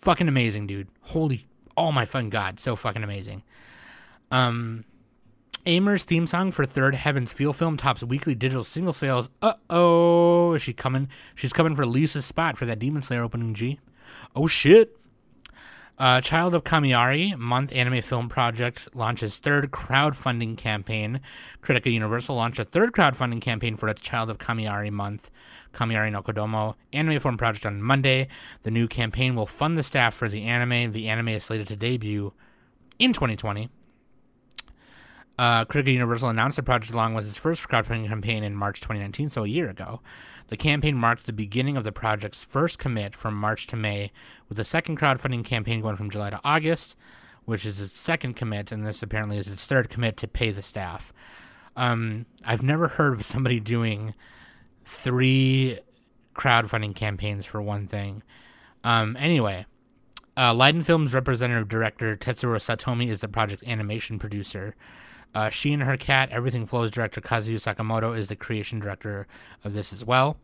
[0.00, 0.88] Fucking amazing, dude.
[1.02, 3.42] Holy, oh my fucking god, so fucking amazing.
[4.30, 4.84] Um,
[5.64, 9.28] Aimer's theme song for Third Heaven's Feel film tops weekly digital single sales.
[9.40, 11.08] Uh oh, is she coming?
[11.34, 13.78] She's coming for Lisa's spot for that Demon Slayer opening G.
[14.34, 14.97] Oh shit.
[15.98, 21.20] Uh, Child of Kamiari month anime film project launches third crowdfunding campaign.
[21.60, 25.32] Critica Universal launched a third crowdfunding campaign for its Child of Kamiari month,
[25.72, 28.28] Kamiari no Kodomo anime film project on Monday.
[28.62, 30.92] The new campaign will fund the staff for the anime.
[30.92, 32.32] The anime is slated to debut
[33.00, 33.68] in 2020.
[35.38, 39.28] Uh, Critica Universal announced the project along with its first crowdfunding campaign in March 2019,
[39.28, 40.00] so a year ago.
[40.48, 44.10] The campaign marked the beginning of the project's first commit from March to May,
[44.48, 46.96] with the second crowdfunding campaign going from July to August,
[47.44, 50.62] which is its second commit, and this apparently is its third commit to pay the
[50.62, 51.12] staff.
[51.76, 54.14] Um, I've never heard of somebody doing
[54.84, 55.78] three
[56.34, 58.22] crowdfunding campaigns for one thing.
[58.82, 59.66] Um, anyway,
[60.36, 64.76] Uh, Leiden Films representative director Tetsuro Satomi is the project animation producer.
[65.34, 69.26] Uh, she and her cat, Everything Flows director Kazuyu Sakamoto is the creation director
[69.64, 70.36] of this as well.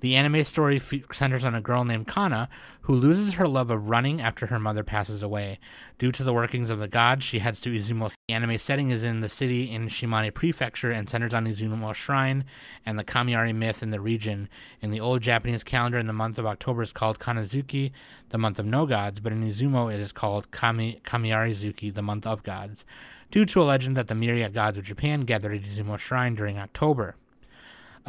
[0.00, 0.80] The anime story
[1.12, 2.48] centers on a girl named Kana
[2.82, 5.58] who loses her love of running after her mother passes away.
[5.98, 8.10] Due to the workings of the gods, she heads to Izumo.
[8.28, 12.44] The anime setting is in the city in Shimane Prefecture and centers on Izumo Shrine
[12.86, 14.48] and the Kamiari myth in the region.
[14.80, 17.92] In the old Japanese calendar, in the month of October is called Kannazuki,
[18.30, 22.26] the month of no gods, but in Izumo it is called Kami- Kamiarizuki, the month
[22.26, 22.84] of gods
[23.30, 26.58] due to a legend that the myriad gods of Japan gathered at Izumo Shrine during
[26.58, 27.14] October.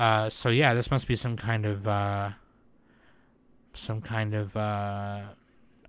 [0.01, 2.31] Uh, so yeah, this must be some kind of uh,
[3.75, 5.21] some kind of uh,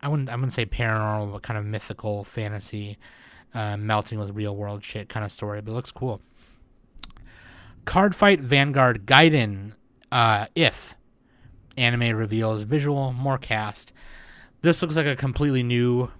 [0.03, 2.99] I wouldn't I wouldn't say paranormal, but kind of mythical fantasy
[3.55, 5.63] uh, melting with real world shit kind of story.
[5.63, 6.21] But looks cool.
[7.87, 9.73] Cardfight Vanguard Gaiden
[10.13, 10.95] uh, if
[11.79, 13.95] anime reveals visual more cast.
[14.61, 16.13] This looks like a completely new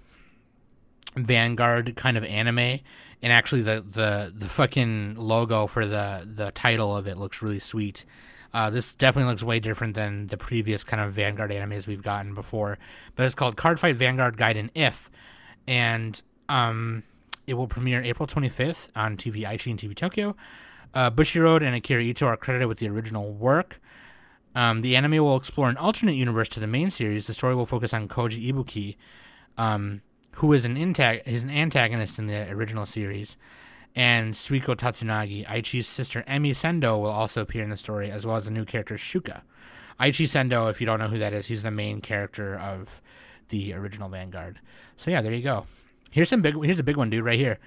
[1.15, 2.79] Vanguard kind of anime,
[3.23, 7.59] and actually the the the fucking logo for the the title of it looks really
[7.59, 8.05] sweet.
[8.53, 12.35] Uh, this definitely looks way different than the previous kind of Vanguard animes we've gotten
[12.35, 12.77] before.
[13.15, 15.09] But it's called Cardfight Vanguard Gaiden If,
[15.65, 17.01] and um,
[17.47, 20.35] it will premiere April 25th on TV Aichi and TV Tokyo.
[20.93, 23.81] Uh, Bushiroad and Akira Ito are credited with the original work.
[24.53, 27.25] Um, the anime will explore an alternate universe to the main series.
[27.25, 28.97] The story will focus on Koji Ibuki,
[29.57, 33.37] um, who is an intag- is an antagonist in the original series,
[33.95, 38.35] and Suiko Tatsunagi, Aichi's sister Emi Sendo, will also appear in the story, as well
[38.35, 39.41] as the new character Shuka.
[39.99, 43.01] Aichi Sendo, if you don't know who that is, he's the main character of
[43.49, 44.59] the original Vanguard.
[44.97, 45.67] So yeah, there you go.
[46.09, 46.55] Here's some big.
[46.63, 47.59] Here's a big one, dude, right here.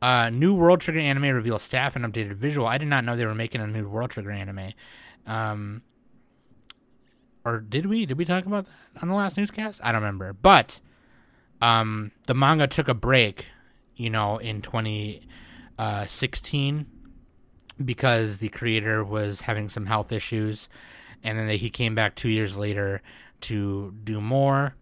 [0.00, 2.66] Uh, new World Trigger anime reveals staff and updated visual.
[2.66, 4.72] I did not know they were making a new World Trigger anime.
[5.26, 5.82] Um,
[7.44, 8.06] or did we?
[8.06, 9.80] Did we talk about that on the last newscast?
[9.82, 10.32] I don't remember.
[10.32, 10.80] But
[11.62, 13.46] um, the manga took a break,
[13.94, 16.86] you know, in 2016
[17.82, 20.68] because the creator was having some health issues,
[21.22, 23.00] and then he came back two years later
[23.42, 24.74] to do more.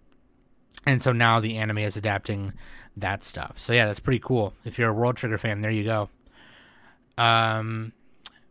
[0.87, 2.55] And so now the anime is adapting
[2.97, 3.59] that stuff.
[3.59, 4.55] So yeah, that's pretty cool.
[4.65, 6.09] If you're a World Trigger fan, there you go.
[7.19, 7.93] Um,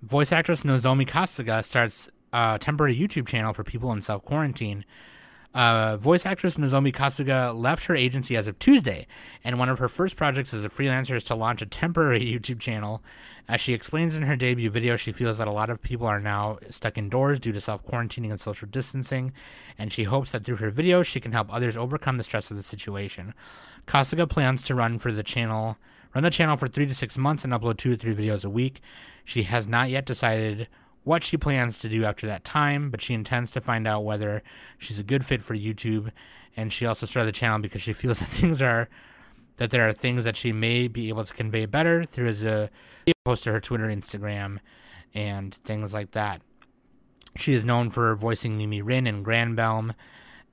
[0.04, 4.86] voice actress Nozomi Kasuga starts a temporary YouTube channel for people in self quarantine.
[5.52, 9.08] Uh, voice actress Nozomi Kasuga left her agency as of Tuesday,
[9.44, 12.60] and one of her first projects as a freelancer is to launch a temporary YouTube
[12.60, 13.02] channel.
[13.48, 16.20] As she explains in her debut video, she feels that a lot of people are
[16.20, 19.34] now stuck indoors due to self quarantining and social distancing,
[19.76, 22.58] and she hopes that through her videos she can help others overcome the stress of
[22.58, 23.34] the situation.
[23.88, 25.78] Kasuga plans to run for the channel,
[26.14, 28.50] run the channel for three to six months, and upload two to three videos a
[28.52, 28.82] week.
[29.26, 30.68] She has not yet decided
[31.04, 34.44] what she plans to do after that time, but she intends to find out whether
[34.78, 36.12] she's a good fit for YouTube.
[36.56, 38.90] And she also started the channel because she feels that things are
[39.58, 42.70] that there are things that she may be able to convey better through as a
[43.26, 44.60] post to her Twitter, Instagram,
[45.14, 46.42] and things like that.
[47.36, 49.94] She is known for voicing Mimi Rin in Granbelm,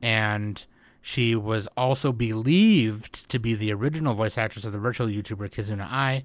[0.03, 0.67] and
[1.01, 5.87] she was also believed to be the original voice actress of the virtual YouTuber Kizuna
[5.89, 6.25] Ai,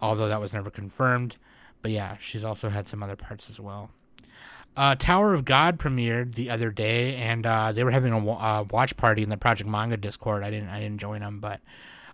[0.00, 1.36] although that was never confirmed.
[1.82, 3.90] But yeah, she's also had some other parts as well.
[4.76, 8.64] Uh, Tower of God premiered the other day, and uh, they were having a uh,
[8.70, 10.42] watch party in the Project Manga Discord.
[10.42, 11.60] I didn't, I didn't join them, but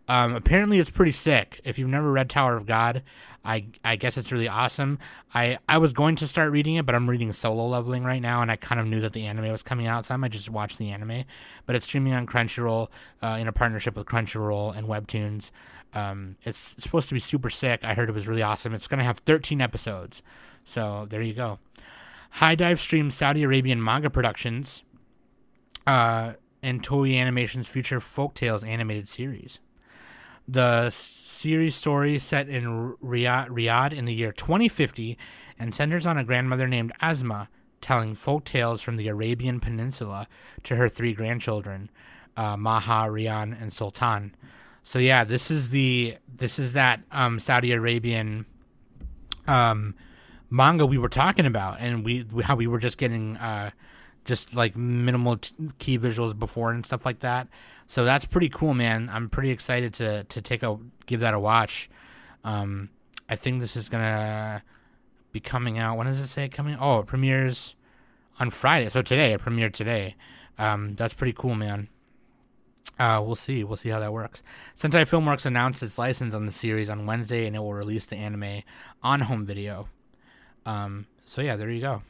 [0.09, 1.61] um, apparently it's pretty sick.
[1.64, 3.03] If you've never read Tower of God,
[3.44, 5.01] I, I guess it's really awesome.
[5.35, 8.42] I, I was going to start reading it, but I'm reading Solo Leveling right now,
[8.42, 10.48] and I kind of knew that the anime was coming out, so I might just
[10.48, 11.25] watch the anime.
[11.66, 12.88] But it's streaming on Crunchyroll
[13.22, 15.51] uh, in a partnership with Crunchyroll and Webtoons.
[15.94, 17.85] Um, it's supposed to be super sick.
[17.85, 18.74] I heard it was really awesome.
[18.74, 20.22] It's going to have 13 episodes.
[20.64, 21.59] So there you go.
[22.37, 24.83] HIDIVE streams Saudi Arabian manga productions
[25.87, 29.59] uh, and Toei Animation's future Folk Tales animated series.
[30.48, 35.16] The series story set in Riyadh, Riyadh in the year 2050
[35.59, 37.48] and centers on a grandmother named Asma
[37.81, 40.26] telling folk tales from the Arabian Peninsula
[40.62, 41.90] to her three grandchildren,
[42.37, 44.35] uh, Maha, Rian, and Sultan.
[44.83, 48.47] So yeah, this is the this is that um, Saudi Arabian
[49.47, 49.95] um,
[50.51, 53.70] manga we were talking about, and we how we were just getting uh,
[54.24, 57.49] just like minimal t- key visuals before and stuff like that.
[57.89, 59.09] So that's pretty cool, man.
[59.12, 61.89] I'm pretty excited to to take a give that a watch.
[62.45, 62.91] Um,
[63.28, 64.62] I think this is gonna
[65.33, 65.97] be coming out.
[65.97, 66.76] When does it say coming?
[66.80, 67.74] Oh, it premieres
[68.41, 68.91] on Friday.
[68.91, 70.16] So today, it premiered today.
[70.59, 71.89] Um, that's pretty cool, man.
[72.99, 73.64] Uh, we'll see.
[73.64, 74.43] We'll see how that works.
[74.76, 78.16] Sentai Filmworks announced its license on the series on Wednesday, and it will release the
[78.16, 78.62] anime
[79.03, 79.89] on home video.
[80.66, 82.03] Um, so yeah, there you go.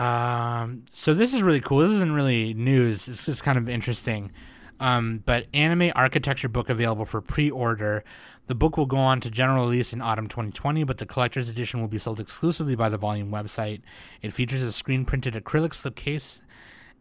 [0.00, 1.78] Um, so this is really cool.
[1.78, 3.08] This isn't really news.
[3.08, 4.30] It's just kind of interesting.
[4.78, 8.04] Um, but anime architecture book available for pre-order.
[8.46, 11.80] The book will go on to general release in autumn 2020, but the collector's edition
[11.80, 13.80] will be sold exclusively by the volume website.
[14.20, 16.40] It features a screen-printed acrylic slipcase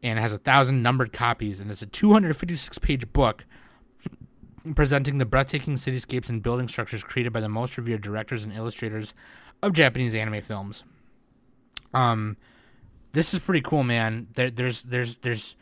[0.03, 3.45] and it has a thousand numbered copies, and it's a 256-page book
[4.73, 9.13] presenting the breathtaking cityscapes and building structures created by the most revered directors and illustrators
[9.61, 10.83] of Japanese anime films.
[11.93, 12.37] Um,
[13.11, 14.27] this is pretty cool, man.
[14.33, 15.55] There, there's there's there's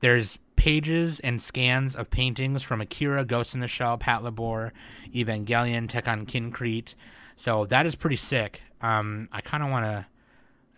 [0.00, 4.72] there's pages and scans of paintings from Akira, Ghost in the Shell, Pat Patlabor,
[5.14, 6.94] Evangelion, Tekkonkinkreet.
[7.36, 8.60] So that is pretty sick.
[8.82, 10.06] Um, I kind of want to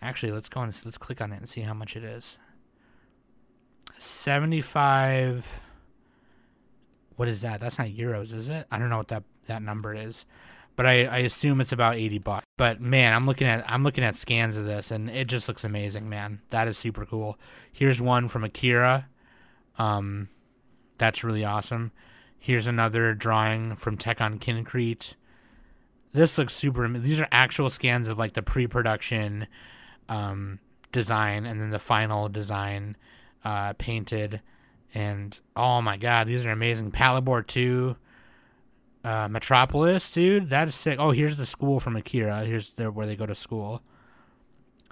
[0.01, 2.37] actually let's go and let's click on it and see how much it is.
[3.97, 5.63] Seventy five
[7.15, 7.59] what is that?
[7.59, 8.67] That's not euros, is it?
[8.71, 10.25] I don't know what that that number is,
[10.75, 12.45] but I, I assume it's about eighty bucks.
[12.57, 15.63] But man, I'm looking at I'm looking at scans of this, and it just looks
[15.63, 16.41] amazing, man.
[16.49, 17.37] That is super cool.
[17.71, 19.07] Here's one from Akira.
[19.77, 20.29] Um,
[20.97, 21.91] that's really awesome.
[22.37, 25.13] Here's another drawing from Tekkonkinkreet.
[26.11, 26.87] This looks super.
[26.87, 29.47] These are actual scans of like the pre-production
[30.09, 30.59] um,
[30.91, 32.97] design and then the final design
[33.43, 34.41] uh, painted.
[34.93, 36.91] And oh my god, these are amazing.
[36.91, 37.95] Patlabor 2,
[39.03, 40.97] uh, Metropolis, dude, that is sick.
[40.99, 42.45] Oh, here's the school from Akira.
[42.45, 43.81] Here's where they go to school.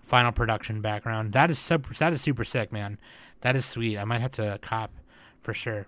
[0.01, 1.33] Final production background.
[1.33, 2.99] That is super, that is super sick, man.
[3.41, 3.97] That is sweet.
[3.97, 4.91] I might have to cop
[5.41, 5.87] for sure.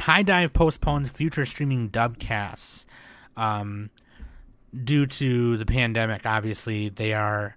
[0.00, 2.86] HIDIVE postpones future streaming dubcasts
[3.36, 3.90] um,
[4.84, 6.24] due to the pandemic.
[6.24, 7.56] Obviously, they are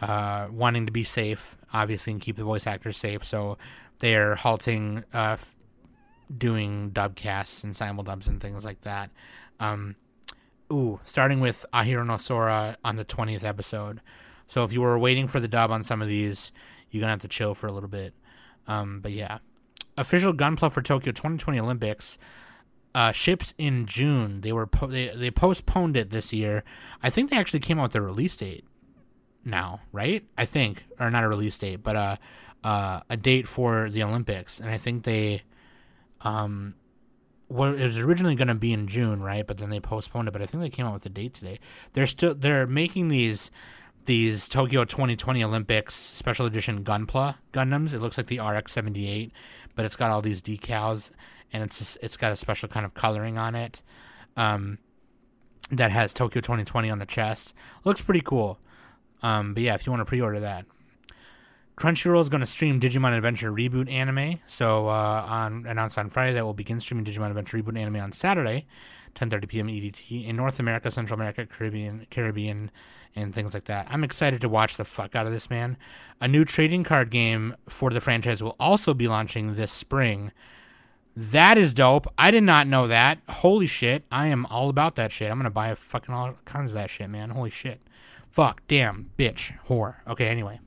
[0.00, 3.24] uh, wanting to be safe, obviously, and keep the voice actors safe.
[3.24, 3.58] So
[3.98, 5.56] they're halting uh, f-
[6.36, 9.10] doing dubcasts and simuldubs and things like that.
[9.60, 9.96] Um,
[10.72, 14.00] ooh, starting with Ahiru no Sora on the 20th episode.
[14.48, 16.52] So if you were waiting for the dub on some of these,
[16.90, 18.14] you're going to have to chill for a little bit.
[18.66, 19.38] Um, but yeah.
[19.96, 22.18] Official Gunpla for Tokyo 2020 Olympics
[22.94, 24.40] uh, ships in June.
[24.40, 26.64] They were po- they, they postponed it this year.
[27.02, 28.64] I think they actually came out with a release date
[29.44, 30.24] now, right?
[30.36, 32.16] I think, or not a release date, but uh,
[32.62, 35.42] uh, a date for the Olympics, and I think they,
[36.22, 36.74] um,
[37.48, 39.46] well, it was originally going to be in June, right?
[39.46, 40.32] But then they postponed it.
[40.32, 41.60] But I think they came out with a date today.
[41.92, 43.50] They're still they're making these
[44.06, 47.94] these Tokyo 2020 Olympics special edition Gunpla Gundams.
[47.94, 49.30] It looks like the RX-78,
[49.74, 51.10] but it's got all these decals
[51.54, 53.80] and it's it's got a special kind of coloring on it.
[54.36, 54.78] Um,
[55.70, 57.54] that has Tokyo 2020 on the chest.
[57.84, 58.58] Looks pretty cool.
[59.24, 60.66] Um, but yeah, if you want to pre-order that,
[61.78, 64.38] Crunchyroll is going to stream Digimon Adventure Reboot anime.
[64.46, 68.12] So uh, on announced on Friday that will begin streaming Digimon Adventure Reboot anime on
[68.12, 68.66] Saturday,
[69.14, 69.68] 10:30 p.m.
[69.68, 72.70] EDT in North America, Central America, Caribbean, Caribbean,
[73.16, 73.86] and things like that.
[73.88, 75.78] I'm excited to watch the fuck out of this man.
[76.20, 80.32] A new trading card game for the franchise will also be launching this spring.
[81.16, 82.12] That is dope.
[82.18, 83.18] I did not know that.
[83.28, 84.04] Holy shit.
[84.12, 85.30] I am all about that shit.
[85.30, 87.30] I'm going to buy fucking all kinds of that shit, man.
[87.30, 87.80] Holy shit.
[88.34, 88.62] Fuck.
[88.66, 89.12] Damn.
[89.16, 89.56] Bitch.
[89.68, 89.98] Whore.
[90.08, 90.58] Okay, anyway.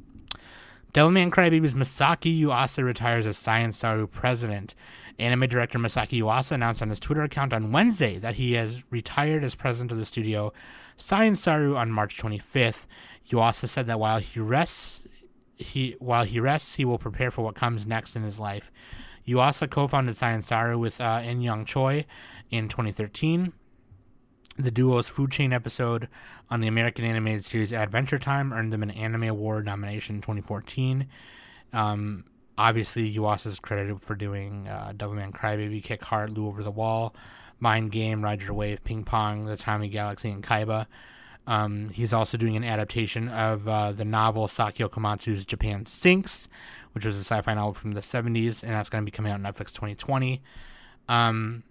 [0.94, 4.74] Devilman Crybaby's Masaki Yuasa retires as Science Saru president.
[5.20, 9.44] Anime director Masaki Yuasa announced on his Twitter account on Wednesday that he has retired
[9.44, 10.54] as president of the studio
[10.96, 12.88] Science Saru on March 25th.
[13.30, 15.02] Yuasa said that while he rests,
[15.58, 18.72] he while he rests, he will prepare for what comes next in his life.
[19.28, 22.06] Yuasa co-founded Science Saru with uh, Eunyoung Choi
[22.50, 23.52] in 2013.
[24.60, 26.10] The duo's food chain episode
[26.50, 31.08] on the American animated series Adventure Time earned them an Annie Award nomination in 2014.
[31.74, 32.26] Um,
[32.58, 37.16] obviously, is credited for doing uh, Devilman Crybaby, Kick Heart, Lu Over the Wall,
[37.60, 40.88] Mind Game, Your Wave, Ping Pong, The Tatami Galaxy, and Kaiba.
[41.46, 46.48] Um, he's also doing an adaptation of uh, the novel Sakyo Komatsu's Japan Sinks,
[46.94, 49.36] which was a sci-fi novel from the 70s, and that's going to be coming out
[49.36, 50.42] on Netflix 2020.
[51.08, 51.62] Um,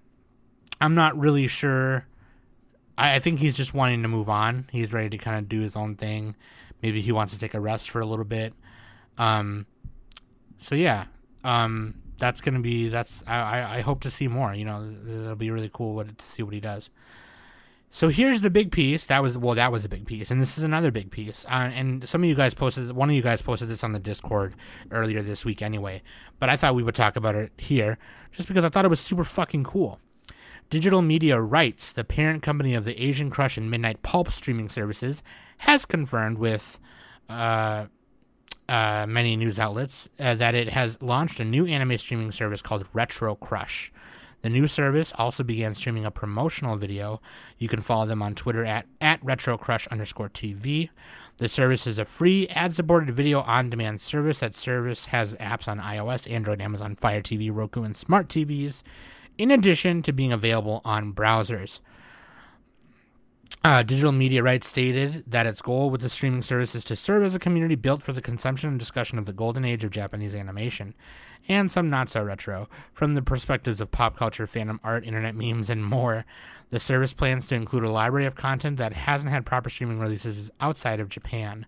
[0.81, 2.07] I'm not really sure
[2.97, 4.69] I, I think he's just wanting to move on.
[4.73, 6.35] He's ready to kind of do his own thing.
[6.83, 8.55] Maybe he wants to take a rest for a little bit.
[9.19, 9.67] Um,
[10.59, 11.07] so yeah,
[11.45, 14.55] um, that's gonna be that's I, I hope to see more.
[14.55, 16.91] You know, it'll be really cool what, to see what he does.
[17.91, 19.07] So here's the big piece.
[19.07, 21.47] That was well, that was a big piece, and this is another big piece.
[21.47, 23.99] Uh, and some of you guys posted, one of you guys posted this on the
[23.99, 24.55] Discord
[24.91, 26.03] earlier this week, anyway.
[26.39, 27.97] But I thought we would talk about it here,
[28.33, 29.99] just because I thought it was super fucking cool.
[30.69, 35.23] Digital Media Rights, the parent company of the Asian Crush and Midnight Pulp streaming services,
[35.59, 36.81] has confirmed with
[37.29, 37.87] uh,
[38.69, 42.89] uh, many news outlets uh, that it has launched a new anime streaming service called
[42.93, 43.93] Retro Crush.
[44.43, 47.21] The new service also began streaming a promotional video.
[47.59, 50.91] You can follow them on Twitter at, at RetroCrush underscore TV.
[51.39, 54.41] The service is a free ad supported video on demand service.
[54.41, 58.83] That service has apps on iOS, Android, Amazon Fire TV, Roku, and smart TVs,
[59.39, 61.81] in addition to being available on browsers.
[63.63, 67.23] Uh, Digital Media Rights stated that its goal with the streaming service is to serve
[67.23, 70.35] as a community built for the consumption and discussion of the golden age of Japanese
[70.35, 70.95] animation,
[71.49, 75.71] and some not so retro, from the perspectives of pop culture, fandom, art, internet memes,
[75.71, 76.25] and more.
[76.71, 80.51] The service plans to include a library of content that hasn't had proper streaming releases
[80.61, 81.67] outside of Japan.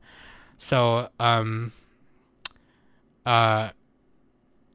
[0.57, 1.73] So, um,
[3.27, 3.71] uh,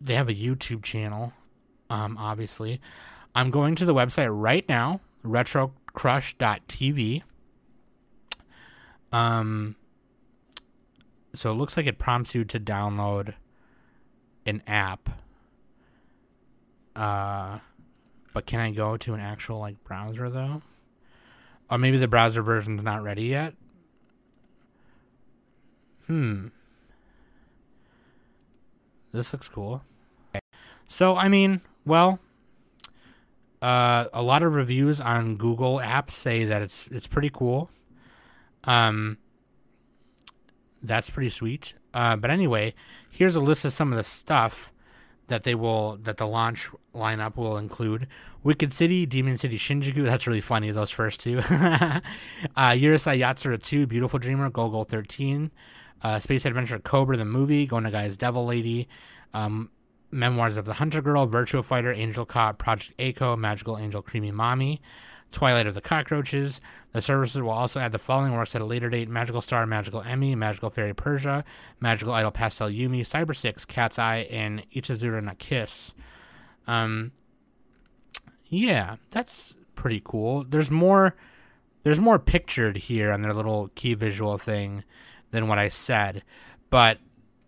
[0.02, 1.34] they have a YouTube channel,
[1.90, 2.82] um, obviously.
[3.36, 7.24] I'm going to the website right now, retrocrush.tv.
[9.12, 9.76] Um,
[11.36, 13.34] so it looks like it prompts you to download
[14.46, 15.10] an app.
[16.96, 17.60] Uh,
[18.34, 20.62] but can I go to an actual like browser though?
[21.70, 23.54] Or maybe the browser version's not ready yet.
[26.08, 26.48] Hmm.
[29.12, 29.84] This looks cool.
[30.88, 32.20] So I mean, well,
[33.62, 37.70] uh, a lot of reviews on Google apps say that it's it's pretty cool.
[38.66, 39.18] Um,
[40.82, 41.74] that's pretty sweet.
[41.94, 42.74] Uh, but anyway,
[43.10, 44.72] here's a list of some of the stuff
[45.28, 48.08] that they will that the launch lineup will include
[48.44, 50.04] Wicked City, Demon City Shinjuku.
[50.04, 50.72] That's really funny.
[50.72, 51.38] Those first two.
[51.40, 52.02] uh,
[53.16, 55.52] Yatsura 2, Beautiful Dreamer, Golgo 13,
[56.04, 58.90] uh, Space Adventure Cobra the movie, Go Nagai's Devil Lady,
[59.34, 59.70] um,
[60.14, 64.80] Memoirs of the Hunter Girl, Virtua Fighter, Angel Cop, Project A-ko, Magical Angel Creamy Mami,
[65.32, 66.62] Twilight of the Cockroaches.
[66.94, 70.02] The services will also add the following works at a later date Magical Star, Magical
[70.04, 71.44] Emi, Magical Fairy Persia,
[71.80, 75.94] Magical Idol Pastel Yumi, Cybersix, Cat's Eye, and Itazura na Kiss.
[76.68, 77.12] Um,
[78.46, 80.46] yeah, that's pretty cool.
[80.48, 81.16] There's more.
[81.84, 84.86] There's more pictured here on their little key visual thing
[85.32, 86.24] than what I said,
[86.70, 87.00] but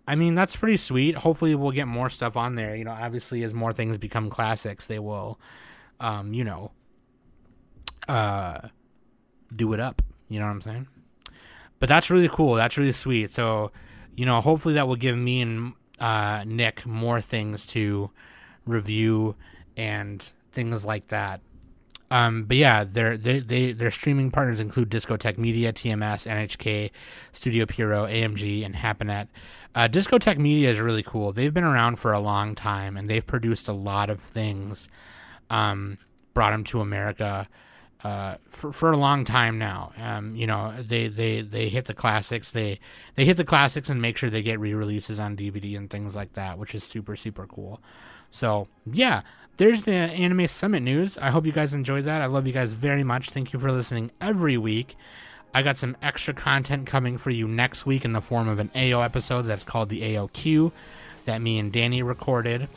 [0.08, 1.16] I mean that's pretty sweet.
[1.16, 2.76] Hopefully, we'll get more stuff on there.
[2.76, 5.39] You know, obviously, as more things become classics, they will,
[5.99, 6.72] um, you know,
[8.08, 8.70] uh,
[9.56, 10.01] do it up.
[10.30, 10.88] You know what I'm saying?
[11.80, 12.56] But that's really cool.
[12.56, 13.32] That's really sweet.
[13.32, 13.72] So,
[14.16, 18.12] you know, hopefully that will give me and uh, Nick more things to
[18.66, 19.36] review
[19.76, 21.41] and things like that.
[22.12, 26.91] Um, but yeah, their they their streaming partners include Discotek Media, TMS, NHK,
[27.32, 29.28] Studio Pierrot, AMG, and Happinet.
[29.74, 31.32] Uh, Discotek Media is really cool.
[31.32, 34.88] They've been around for a long time, and they've produced a lot of things.
[35.49, 35.97] Um,
[36.34, 37.47] brought them to America
[38.03, 39.91] uh, for for a long time now.
[39.97, 42.51] Um, you know, they, they they hit the classics.
[42.51, 42.80] They
[43.16, 46.34] they hit the classics and make sure they get re-releases on DVD and things like
[46.34, 47.82] that, which is super super cool.
[48.30, 49.24] So yeah,
[49.58, 51.18] there's the Anime Summit news.
[51.18, 52.22] I hope you guys enjoyed that.
[52.22, 53.30] I love you guys very much.
[53.30, 54.95] Thank you for listening every week.
[55.53, 58.70] I got some extra content coming for you next week in the form of an
[58.76, 60.72] AO episode that's called the AOQ
[61.24, 62.68] that me and Danny recorded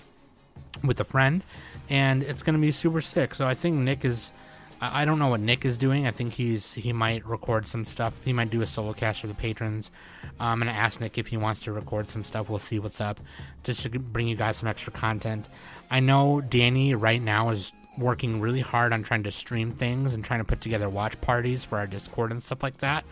[0.84, 1.42] with a friend,
[1.88, 3.34] and it's gonna be super sick.
[3.34, 4.32] So I think Nick is
[4.80, 6.06] I don't know what Nick is doing.
[6.06, 8.22] I think he's he might record some stuff.
[8.24, 9.90] He might do a solo cast for the patrons.
[10.38, 12.48] Um, I'm gonna ask Nick if he wants to record some stuff.
[12.48, 13.20] We'll see what's up,
[13.64, 15.48] just to bring you guys some extra content.
[15.90, 20.24] I know Danny right now is working really hard on trying to stream things and
[20.24, 23.04] trying to put together watch parties for our Discord and stuff like that.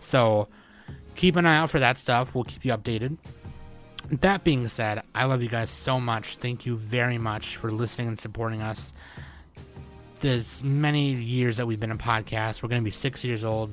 [0.00, 0.48] So
[1.14, 2.34] keep an eye out for that stuff.
[2.34, 3.18] We'll keep you updated.
[4.10, 6.36] That being said, I love you guys so much.
[6.36, 8.92] Thank you very much for listening and supporting us
[10.24, 12.62] as many years that we've been a podcast.
[12.62, 13.70] We're going to be six years old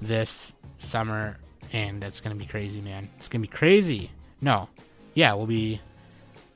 [0.00, 1.38] this summer,
[1.72, 3.08] and it's going to be crazy, man.
[3.18, 4.10] It's going to be crazy.
[4.40, 4.68] No,
[5.14, 5.80] yeah, we'll be.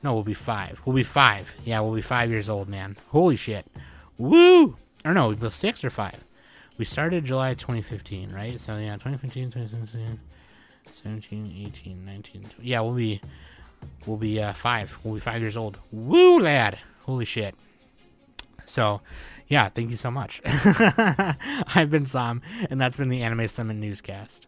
[0.03, 0.81] No, we'll be five.
[0.85, 1.55] We'll be five.
[1.63, 2.97] Yeah, we'll be five years old, man.
[3.09, 3.65] Holy shit.
[4.17, 4.77] Woo!
[5.05, 6.23] Or no, we'll be six or five.
[6.77, 8.59] We started July 2015, right?
[8.59, 10.19] So yeah, 2015, 2017,
[10.91, 12.41] 17, 18, 19.
[12.41, 12.55] 20.
[12.67, 13.21] Yeah, we'll be
[14.05, 14.97] we'll be uh, five.
[15.03, 15.77] We'll be five years old.
[15.91, 16.79] Woo, lad!
[17.03, 17.55] Holy shit.
[18.65, 19.01] So,
[19.47, 20.41] yeah, thank you so much.
[20.45, 24.47] I've been Sam, and that's been the Anime Summit Newscast.